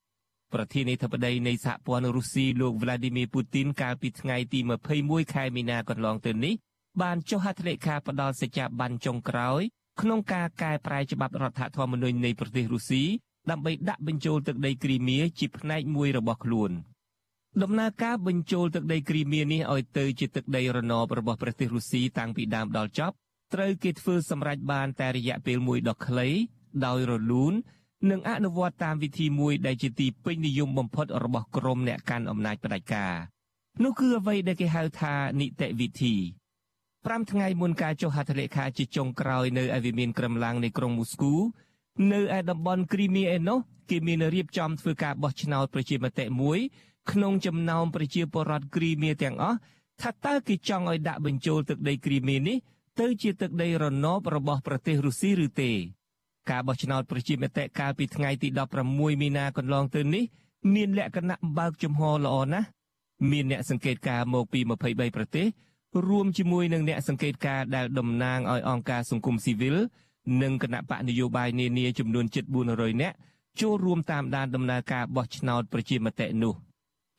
[0.52, 4.58] ប្រធានាធិបតីនៃសហព័ន្ធរុស្ស៊ីលោក Vladimir Putin កាលពីថ្ងៃទី
[4.96, 6.54] 21ខែមីនាកន្លងទៅនេះ
[7.02, 9.60] បានចុះហត្ថលេខាផ្ដល់សច្ចាប័នចុងក្រោយ
[10.01, 13.03] ក្នុងការកែប្រែច្បាប់រដ្ឋធម្មនុញ្ញនៃប្រទេសរុស្ស៊ី
[13.49, 16.71] ដើម្បីដាក់បញ្ចូលទឹកដីគ្រីមៀជាផ្នែកមួយរបស់ខ្លួន
[17.61, 23.15] ដំណើរការបញ្ចូលទឹកដីគ្រីមៀនេះឲ្យទៅជាទឹកដីរណបរបស់ប្រទេសរុស្ស៊ីតាំងពីដើមដល់ចប់
[23.53, 26.27] ត្រូវគេធ្វើសម្រេចបានតែរយៈពេលមួយដ៏ខ្លី
[26.85, 27.53] ដោយរលូន
[28.11, 33.13] និងអនុវត្តតាមវិធីមួយដែលជាទីពេញនិយមបំផុតរបស់ក្រុមអ្នកកាន់អំណាចផ្ដាច់ការ
[33.83, 36.15] នោះគឺអ្វីដែលគេហៅថានីតិវិធី
[37.05, 41.33] 5ថ្ងៃមុនការចុះហត្ថលេខាជាចុងក្រោយនៅឯវិមានក្រំឡាំងនៃក្រុងមូស្គូ
[42.11, 46.59] នៅឯតំបន់គ្រីមៀឯណោះគេមានរៀបចំធ្វើការបោះឆ្នោតប្រជាមតិមួយ
[47.11, 49.57] ក្នុងចំណោមប្រជាពលរដ្ឋគ្រីមៀទាំងអស់
[50.01, 52.57] ថាតើគេចង់ឲ្យដាក់បញ្ចូលទឹកដីគ្រីមៀនេះ
[52.99, 55.71] ទៅជាទឹកដីរណបរបស់ប្រទេសរុស្ស៊ីឬទេ
[56.49, 58.47] ការបោះឆ្នោតប្រជាមតិកាលពីថ្ងៃទី
[58.85, 60.23] 16មីនាកន្លងទៅនេះ
[60.73, 62.67] មានលក្ខណៈបើកចំហល្អណាស់
[63.31, 65.47] មានអ្នកសង្កេតការមកពី23ប្រទេស
[66.08, 69.76] រួមជាមួយនឹងអ្នកសង្កេតការដែលតំណាងឲ្យអង្គការសង្គមស៊ីវិល
[70.42, 73.16] និងគណៈបកនយោបាយនានាចំនួនជិត400នាក់
[73.60, 76.54] ចូលរួមតាមដានដំណើរការបោះឆ្នោតប្រជាមតិនោះ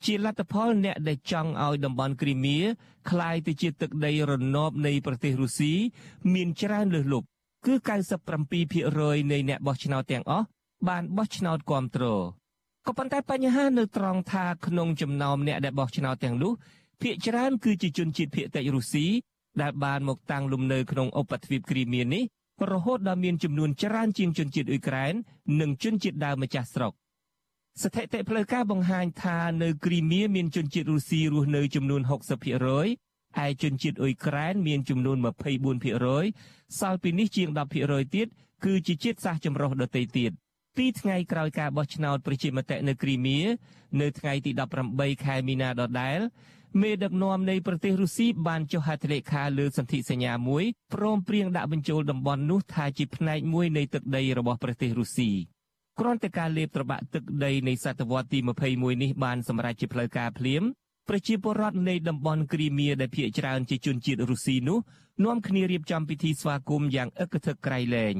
[0.04, 2.56] ជាលទ្ធផលអ្នកដែលចង់ឲ្យតំបន់គ្រីមៀ
[3.10, 5.72] คล้ายទៅជាទឹកដីរណបនៃប្រទេសរុស្ស៊ី
[6.34, 7.26] មានច្រើនលើសលប់
[7.66, 7.74] គឺ
[8.52, 10.46] 97%នៃអ្នកបោះឆ្នោតទាំងអស់
[10.88, 12.24] បានបោះឆ្នោតគ្រប់គ្រង
[12.86, 16.52] ក៏ប៉ុន្តែបញ្ហានៅត្រង់ថាក្នុងចំណោមអ្នកដែលបោះឆ្នោតទាំងនោះ
[17.01, 19.07] ភាគច្រើនគឺជាជនជាតិភាគតិចរុស្ស៊ី
[19.61, 22.23] ដែលបានមកតាំងលំនៅក្នុងឧបទ្វីបគ្រីមៀនេះ
[22.71, 25.13] រហូតដល់មានចំនួនច្រើនជាងជនជាតិអ៊ុយក្រែន
[25.61, 26.93] និងជនជាតិដើមម្ចាស់ស្រុក
[27.83, 35.17] ស្ថិតិផ្លូវការបង្ហាញថានៅគ្រីមៀមានជនជាតិរុស្ស៊ីរស់នៅចំនួន60%ឯជនជាតិអ៊ុយក្រែនមានចំនួន
[35.97, 37.49] 24%សល់ពីនេះជាង
[37.81, 38.27] 10%ទៀត
[38.65, 40.31] គឺជាជាតិសាសន៍ចម្រុះដទៃទៀត
[40.77, 43.39] ពីថ្ងៃក្រោយការបោះឆ្នោតប្រជាមតិនៅគ្រីមៀ
[44.01, 44.51] នៅថ្ងៃទី
[44.87, 46.19] 18ខែមីនាដដែល
[46.81, 50.63] មេដឹកនាំនៃប្រទេសរុស្ស៊ីបានចុះហត្ថលេខាលើសន្ធិសញ្ញាមួយ
[50.93, 55.29] ព្រមព្រៀងដាក់បញ្ចូលតំបន់នោះថាជាផ្នែកមួយនៃទឹកដីរបស់ប្រទេសរុស្ស៊ី
[55.99, 58.39] គ្រាន់តែការលេបត្របាក់ទឹកដីនៃសតវត្សទី
[58.71, 60.63] 21នេះបានសម្រេចជាផ្លូវការភ្លាម
[61.09, 64.79] ប្រជាពលរដ្ឋនៃតំបន់គ្រីមៀដែលភាគច្រើនជាជនជាតិរុស្ស៊ីនោះ
[65.25, 68.15] នាំគ្នារៀបចំពិធីស្វាគមន៍យ៉ាងអឹកធឹកក្រៃលែង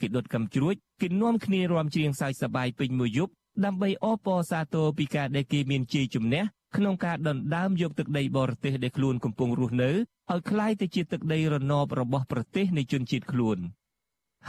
[0.00, 3.32] គេដុតកំជ្រួចគេនាំគ្នារាំច្រៀងសើចសប្បាយពេញមួយយប់
[3.64, 6.42] ដើម្បីអបអរសាទរពីការដែលគេមានជ័យជំនះ
[6.77, 9.89] ក្នុងការដណ្ដើមយកទឹកដីបរទេសដែលខ្លួនកំពុងរស់នៅ
[10.31, 13.57] ឲ្យคล้ายទៅជាទឹកដីរណបរបស់ប្រទេសនៃជនជាតិខ្លួន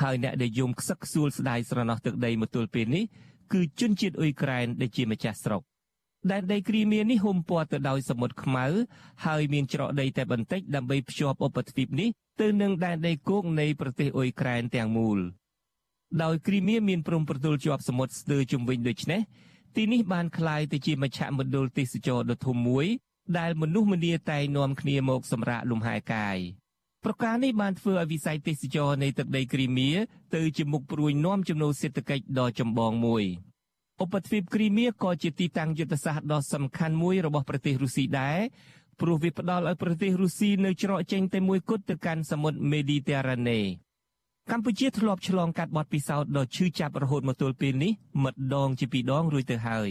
[0.01, 3.05] ហើយអ្នកដែលយំខ្សឹកខ្សួលស្ដាយស្រណោះទឹកដីមកទល់ពេលនេះ
[3.53, 5.62] គឺជនជាតិអ៊ុយក្រែនដែលជាម្ចាស់ស្រុក
[6.30, 8.66] ដែនដីគ្រីមៀនេះហុំព័ទ្ធទៅដោយសមុទ្រខ្មៅ
[9.24, 12.09] ហើយមានច្រកដីតែបន្តិចដើម្បីភ្ជាប់ឧបទ្វីបនេះ
[12.41, 15.18] ទៅនឹងដែនដីគោកនៃប្រទេសអ៊ុយក្រែនទាំងមូល
[16.22, 19.20] ដោយគ្រីមៀមានព្រំប្រទល់ជាប់សមុទ្រស្ទើរជុំវិញដូច្នេះ
[19.78, 22.86] ទីនេះបានក្លាយទៅជាមជ្ឈមណ្ឌលទេសចរដ៏ធំមួយ
[23.38, 26.38] ដែលមនុស្សម្នាតែងនាំគ្នាមកសម្រាកលំហែកាយ
[27.03, 29.89] ប្រការនេះបានធ្វើឲ្យវិស័យទេសចរនៃទឹកដីគ្រីមៀ
[30.36, 33.23] ទៅជាមុខព្រួយនាំចំណូលសេដ្ឋកិច្ចដ៏ចម្បងមួយ
[34.03, 38.39] ឧបទ្វីបគ្រីមៀក៏ជាទីតាំងយុទ្ធសាស្ត្រដ៏សំខាន់មួយរបស់ប្រទេសរុស្ស៊ីដែរ
[38.99, 43.59] ព្រោះវាផ្ដល់ឲ្យប្រទេសរុស្ស៊ីនៅច្រកចេញតែមួយគត់ទៅកាន់សមុទ្រមេឌីទែរ៉ាណេ
[44.51, 47.93] កម្ពុជាធ្លាប់ឆ្លងកាត់បទពិសោធន៍ដ៏ឈឺចាប់រហូតមកទល់ពេលនេះ
[48.24, 49.91] ម្ដងជាពីរដងរួចទៅហើយ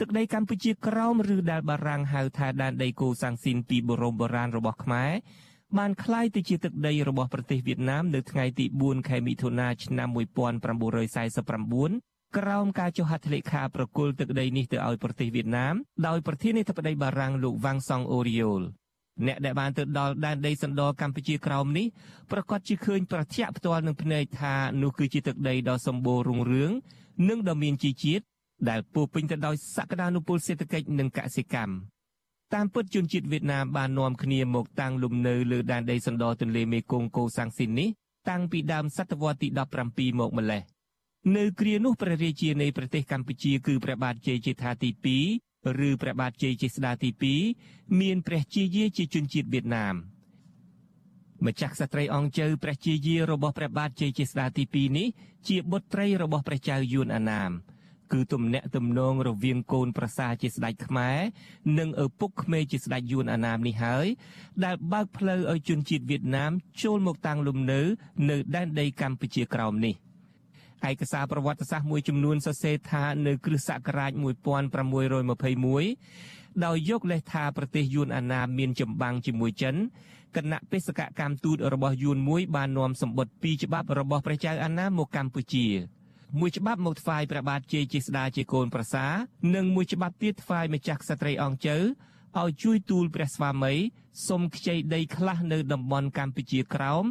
[0.00, 5.10] ទឹកដីកម្ពុជាក្រោមឬដែលបារាំងហៅថាដែនដីកូសាំងស៊ីនពីបរមបុរាណរបស់ខ្មែរ
[5.78, 15.74] បានคล้ายទៅជាទឹកដីរបស់ប្រទេសវៀតណាមនៅថ្ងៃទី4ខែមិថុនាឆ្នាំ1949 ក្រោមការចុះហត្ថលេខាប្រគល់ទឹកដីនេះទៅឲ្យប្រទេសវៀតណាម
[16.06, 18.62] ដោយប្រធានាធិបតីបារាំងលោកវ៉ាងសុងអូរីយ៉ូល
[19.27, 21.85] អ្នកដែលបានទៅដល់ដែនដីសណ្ដោកម្ពុជាក្រោមនេះ
[22.31, 26.71] ប្រកាសជាឃើញប្រតិយផ្ទាល់នឹងភ្នែកថានោះគឺជាទឹកដីដ៏សម្បូររុងរឿង
[27.29, 28.23] និងដ៏មានជីជាតិ
[28.69, 31.73] ដែលពោពេញទៅដោយសក្តានុពលសេដ្ឋកិច្ចនិងកសិកម្ម
[32.53, 37.89] តាមពិតជនជាតិវៀតណាមបាននាំគ្នាមកតាំងលំនៅលើដែនដីសណ្ដោទន្លេមេគង្គកូសាំងស៊ីននេះ
[38.29, 39.47] តាំងពីដើមសតវត្សទី
[39.83, 40.61] 17មកម្លេះ
[41.35, 45.52] នៅគ្រានោះព្រះរាជានៃប្រទេសកម្ពុជាគឺព្រះបាទជ័យជេដ្ឋាទី2
[45.87, 47.09] ឬព្រះបាទជ័យជេស្តាទី
[47.55, 49.95] 2មានព្រះជាយាជាជនជាតិវៀតណាម
[51.45, 55.07] ម្ចាស់ក្សត្រីអង្គជើព្រះជាយារបស់ព្រះបាទជ័យជេស្តាទី2នេះ
[55.47, 57.51] ជាបុត្រីរបស់ព្រះចៅយួនអាណាម
[58.11, 61.17] គឺទំនាក់ទំនងរវាងកូនប្រសាជាស្ដេចខ្មែរ
[61.79, 64.07] និងឪពុកក្មេកជាស្ដេចយួនអាណាមនេះហើយ
[64.63, 66.51] ដែលបើកផ្លូវឲ្យជនជាតិវៀតណាម
[66.81, 67.81] ចូលមកតាំងលំនៅ
[68.29, 69.95] នៅដែនដីកម្ពុជាក្រោមនេះ
[70.89, 74.23] ឯកសារប្រវត្តិសាស្ត្រមួយចំនួនសរសេរថានៅគ្រិស្តសករាជ1621
[76.65, 79.75] ដោយយកលេសថាប្រទេសយួនអាណាមមានចម្បាំងជាមួយចិន
[80.35, 85.65] គណៈបេសកកម្មទូតរបស់យួនមួយបាននាំសម្បត្តិពីរច្បាប់របស់ព្រះចៅអាណាមមកកម្ពុជា
[86.39, 89.05] មួយច្បាប់មកថ្វាយព្រះបាទជ័យជាស្ដាជាកូនប្រសា
[89.55, 91.77] និងមួយច្បាប់ទៀតថ្វាយម្ចាស់ក្សត្រីអង្គជើ
[92.41, 93.73] ឲ្យជួយទូលព្រះស្វាមី
[94.27, 97.05] សុំខ្ចីដីខ្លះនៅតំបន់កម្ពុជាក្រោម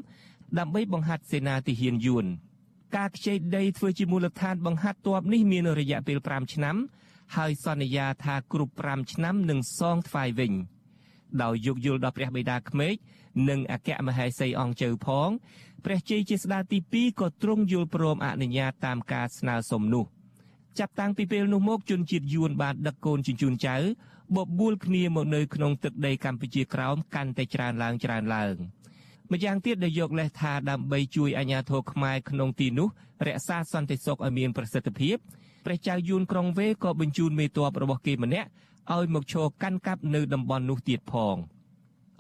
[0.59, 2.27] ដើម្បីបង្ហាត់សេនាទាហានយួន
[2.97, 6.77] ការខ្ចីដីធ្វើជាមូលដ្ឋានបង្ហាត់ទ័ពនេះមានរយៈពេល5ឆ្នាំ
[7.37, 10.53] ហើយសន្យាថាគ្រប់5ឆ្នាំនឹងសងថ្វាយវិញ
[11.43, 12.95] ដោយយោគយល់ដល់ព្រះបិតាក្មេក
[13.49, 15.29] និងអគ្គមហេសីអង្គជើផង
[15.85, 20.05] ព្រះជ័យជាស្ដាទី2ក៏ទ្រង់យល់ព្រមអនុញ្ញាតតាមការស្នើសុំនោះ
[20.79, 23.77] ចាប់តាំងពីពេលនោះមកជនជាតិយួនបានដឹកកូនជញ្ជូនចៅ
[24.37, 28.55] បបួលគ្នាមកនៅក្នុងទឹកដីកម្ពុជាក្រោមកាន់តែច្រើនឡើងច្រើនឡើង
[29.33, 32.89] ម្យ៉ាងទៀតដែលយកលេសថាដើម្បីជួយអាជ្ញាធរខ្មែរក្នុងទីនោះ
[33.27, 35.17] រក្សាសន្តិសុខឲ្យមានប្រសិទ្ធភាព
[35.67, 38.49] ព្រះចៅយួនក្រុងវេក៏បញ្ជូនមេទ័ពរបស់គេម្នាក់
[38.95, 41.37] ឲ្យមកឈរកាន់កាប់នៅតំបន់នោះទៀតផង។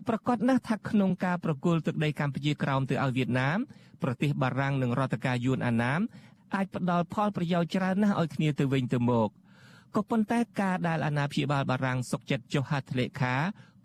[0.08, 3.58] ប្រកាសណាស់ថាក្នុងការប្រគល់ទឹកដីកម្ពុជាក្រោមទៅឲ្យវៀតណាម
[4.02, 6.00] ប្រទេសបារាំងនិងរដ្ឋការយួនអាណាម
[6.54, 9.28] អាចផ្ដល់ផលប្រយោជន៍ច្រើនណាស់ឲ្យគ្នាទៅវិញទៅមក
[9.94, 13.34] ក៏ប៉ុន្តែការដែលអាណាព្យាបាលបារាំងសុកចិត្តចុះហត្ថលេខា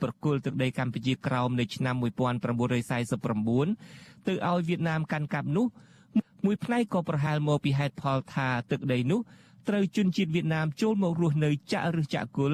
[0.02, 5.66] ប្រគល់ទឹកដីកម្ពុជាក្រោមនៅឆ្នាំ1949ទៅឲ្យវៀតណាមកាន់កាប់នោះ
[6.46, 9.20] មួយផ្នែកក៏ប្រហែលមកពីហេតុផលថាទឹកដីនោះ
[9.68, 12.54] ត្រូវជនជាតិវៀតណាមចូលមករស់នៅចាក់ឬចាក់គុល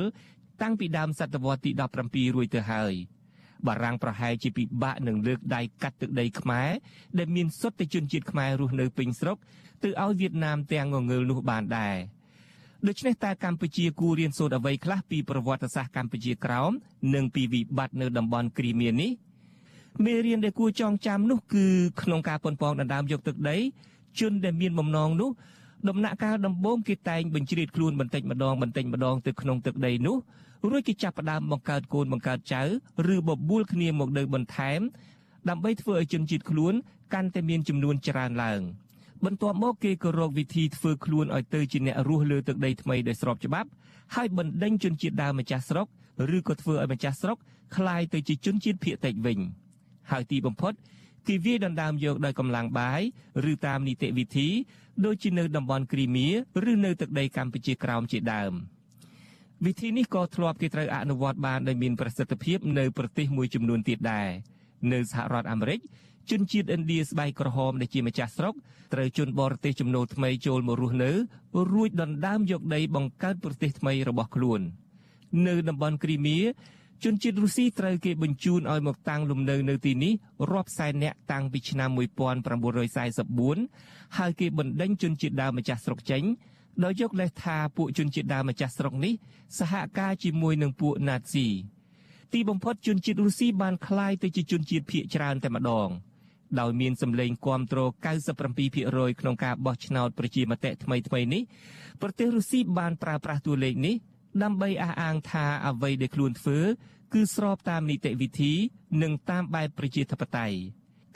[0.62, 1.72] តាំងពីដើមសតវត្សទី
[2.04, 2.94] 17រួចទៅហើយ។
[3.68, 6.70] បារាំងប្រហែលជាពិបាកនឹងលើកដៃកាត់ទឹកដីខ្មែរ
[7.18, 9.38] ដែលមានសុទ្ធតែជនជាតិខ្មែររស់នៅពេញស្រុក
[9.84, 11.96] ទៅឲ្យវៀតណាមទាំងងងើលនោះបានដែរ
[12.88, 16.72] ដូច្នេះតើកម្ពុជាគួររៀនសូត្រអ្វីខ្លះពីប្រវត្តិសាស្ត្រកម្ពុជាក្រោម
[17.16, 19.12] និងពីវិបត្តិនៅតំបន់គ្រីមៀនេះ
[20.06, 21.66] មេរៀនដែលគួរចងចាំនោះគឺ
[22.02, 23.58] ក្នុងការប៉ុនប៉ងដណ្ដើមយកទឹកដី
[24.20, 25.30] ជនដែលមានបំណងនោះ
[25.90, 30.18] ដំណាក់កាលដំបូងគេតែងបញ្ជ្រាបខ្លួនបន្តិចម្ដងបន្តិចម្ដងទៅក្នុងទឹកដីនោះ
[30.70, 32.62] រួចគេចាប់ផ្ដើមបង្កើតកូនបង្កើតចៅ
[33.14, 34.82] ឬបបួលគ្នាមកនៅបន្ថែម
[35.50, 36.74] ដើម្បីធ្វើឲ្យជនជាតិខ្លួន
[37.14, 38.62] កាន់តែមានចំនួនច្រើនឡើង
[39.25, 43.69] បន្ទាប់មកគេក៏រកវិធីធ្វើខ្លួនឲ្យទៅជាអ្នករស់លើទឹកដីថ្មីដោយស្របច្បាប់
[44.15, 45.87] ហើយបណ្ដេញជនជាតិដើមម្ចាស់ស្រុក
[46.37, 47.39] ឬក៏ធ្វើឲ្យម្ចាស់ស្រុក
[47.77, 49.39] คล้ายទៅជាជនជាតិភៀតតិចវិញ
[50.11, 50.73] ហើយទីបំផុត
[51.27, 53.03] គេវាយដណ្ដើមយកដោយកម្លាំងបាយ
[53.51, 54.49] ឬតាមនីតិវិធី
[55.05, 56.29] ដូចជានៅតំបន់គ្រីមៀ
[56.71, 58.55] ឬនៅទឹកដីកម្ពុជាក្រោមជាដើម។
[59.67, 64.29] វិធីនេះក៏ធ្លាប់គេត្រូវអនុវត្តបានដោយមានប្រសិទ្ធភាពនៅប្រទេសមួយចំនួនទៀតដែរ
[64.93, 65.81] នៅសហរដ្ឋអាមេរិក
[66.31, 68.55] ជនជាតិឥណ្ឌាស្បែកក្រហមដែលជាម្ចាស់ស្រុក
[68.93, 71.11] ត្រូវជនបរទេសចំណូលថ្មីចូលមករស់នៅ
[71.73, 74.61] រួចដណ្ដើមយកដីបង្កើតប្រទេសថ្មីរបស់ខ្លួន
[75.47, 76.39] នៅតំបន់គ្រីមៀ
[77.05, 80.13] ជនជាតិរុស្ស៊ីត្រូវគេបញ្ជូនឲ្យមកតាំងលំនៅនៅទីនេះ
[80.53, 86.23] រាប់សែននាក់តាំងពីឆ្នាំ1944ហើយគេបណ្ដេញជនជាតិដើមម្ចាស់ស្រុកចេញ
[86.85, 89.13] ដោយយកលេសថាពួកជនជាតិដើមម្ចាស់ស្រុកនេះ
[89.59, 91.47] សហការជាមួយនឹងពួកណាតស៊ី
[92.33, 95.89] ទីបំផុតជនជាតិរុស្ស៊ីបានคลายទៅជាជនជាតិភៀកច្រើនតែម្ដង
[96.60, 97.80] ដោយមានសម្លេងគាំទ្រ
[98.50, 101.42] 97%ក្នុងការបោះឆ្នោតប្រជាមតិថ្មីថ្មីនេះ
[102.02, 103.96] ប្រទេសរុស្ស៊ីបានប្រើប្រាស់តួលេខនេះ
[104.44, 106.60] ដើម្បីអះអាងថាអ្វីដែលខ្លួនធ្វើ
[107.14, 108.54] គឺស្របតាមនីតិវិធី
[109.02, 110.58] និងតាមបែបប្រជាធិបតេយ្យ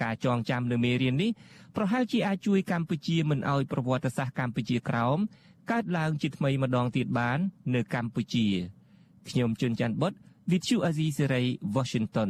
[0.01, 1.31] ការចងចាំនៅមេរៀននេះ
[1.75, 5.17] ប្រហែលជាអាចជួយកម្ពុជាមិនឲ្យប្រវត្តិសាស្ត្រកម្ពុជាក្រោម
[5.71, 7.39] កើតឡើងជាថ្មីម្ដងទៀតបាន
[7.75, 8.45] នៅកម្ពុជា
[9.29, 10.13] ខ្ញុំជួនច័ន្ទបុត
[10.49, 12.29] With you Azizi Serai Washington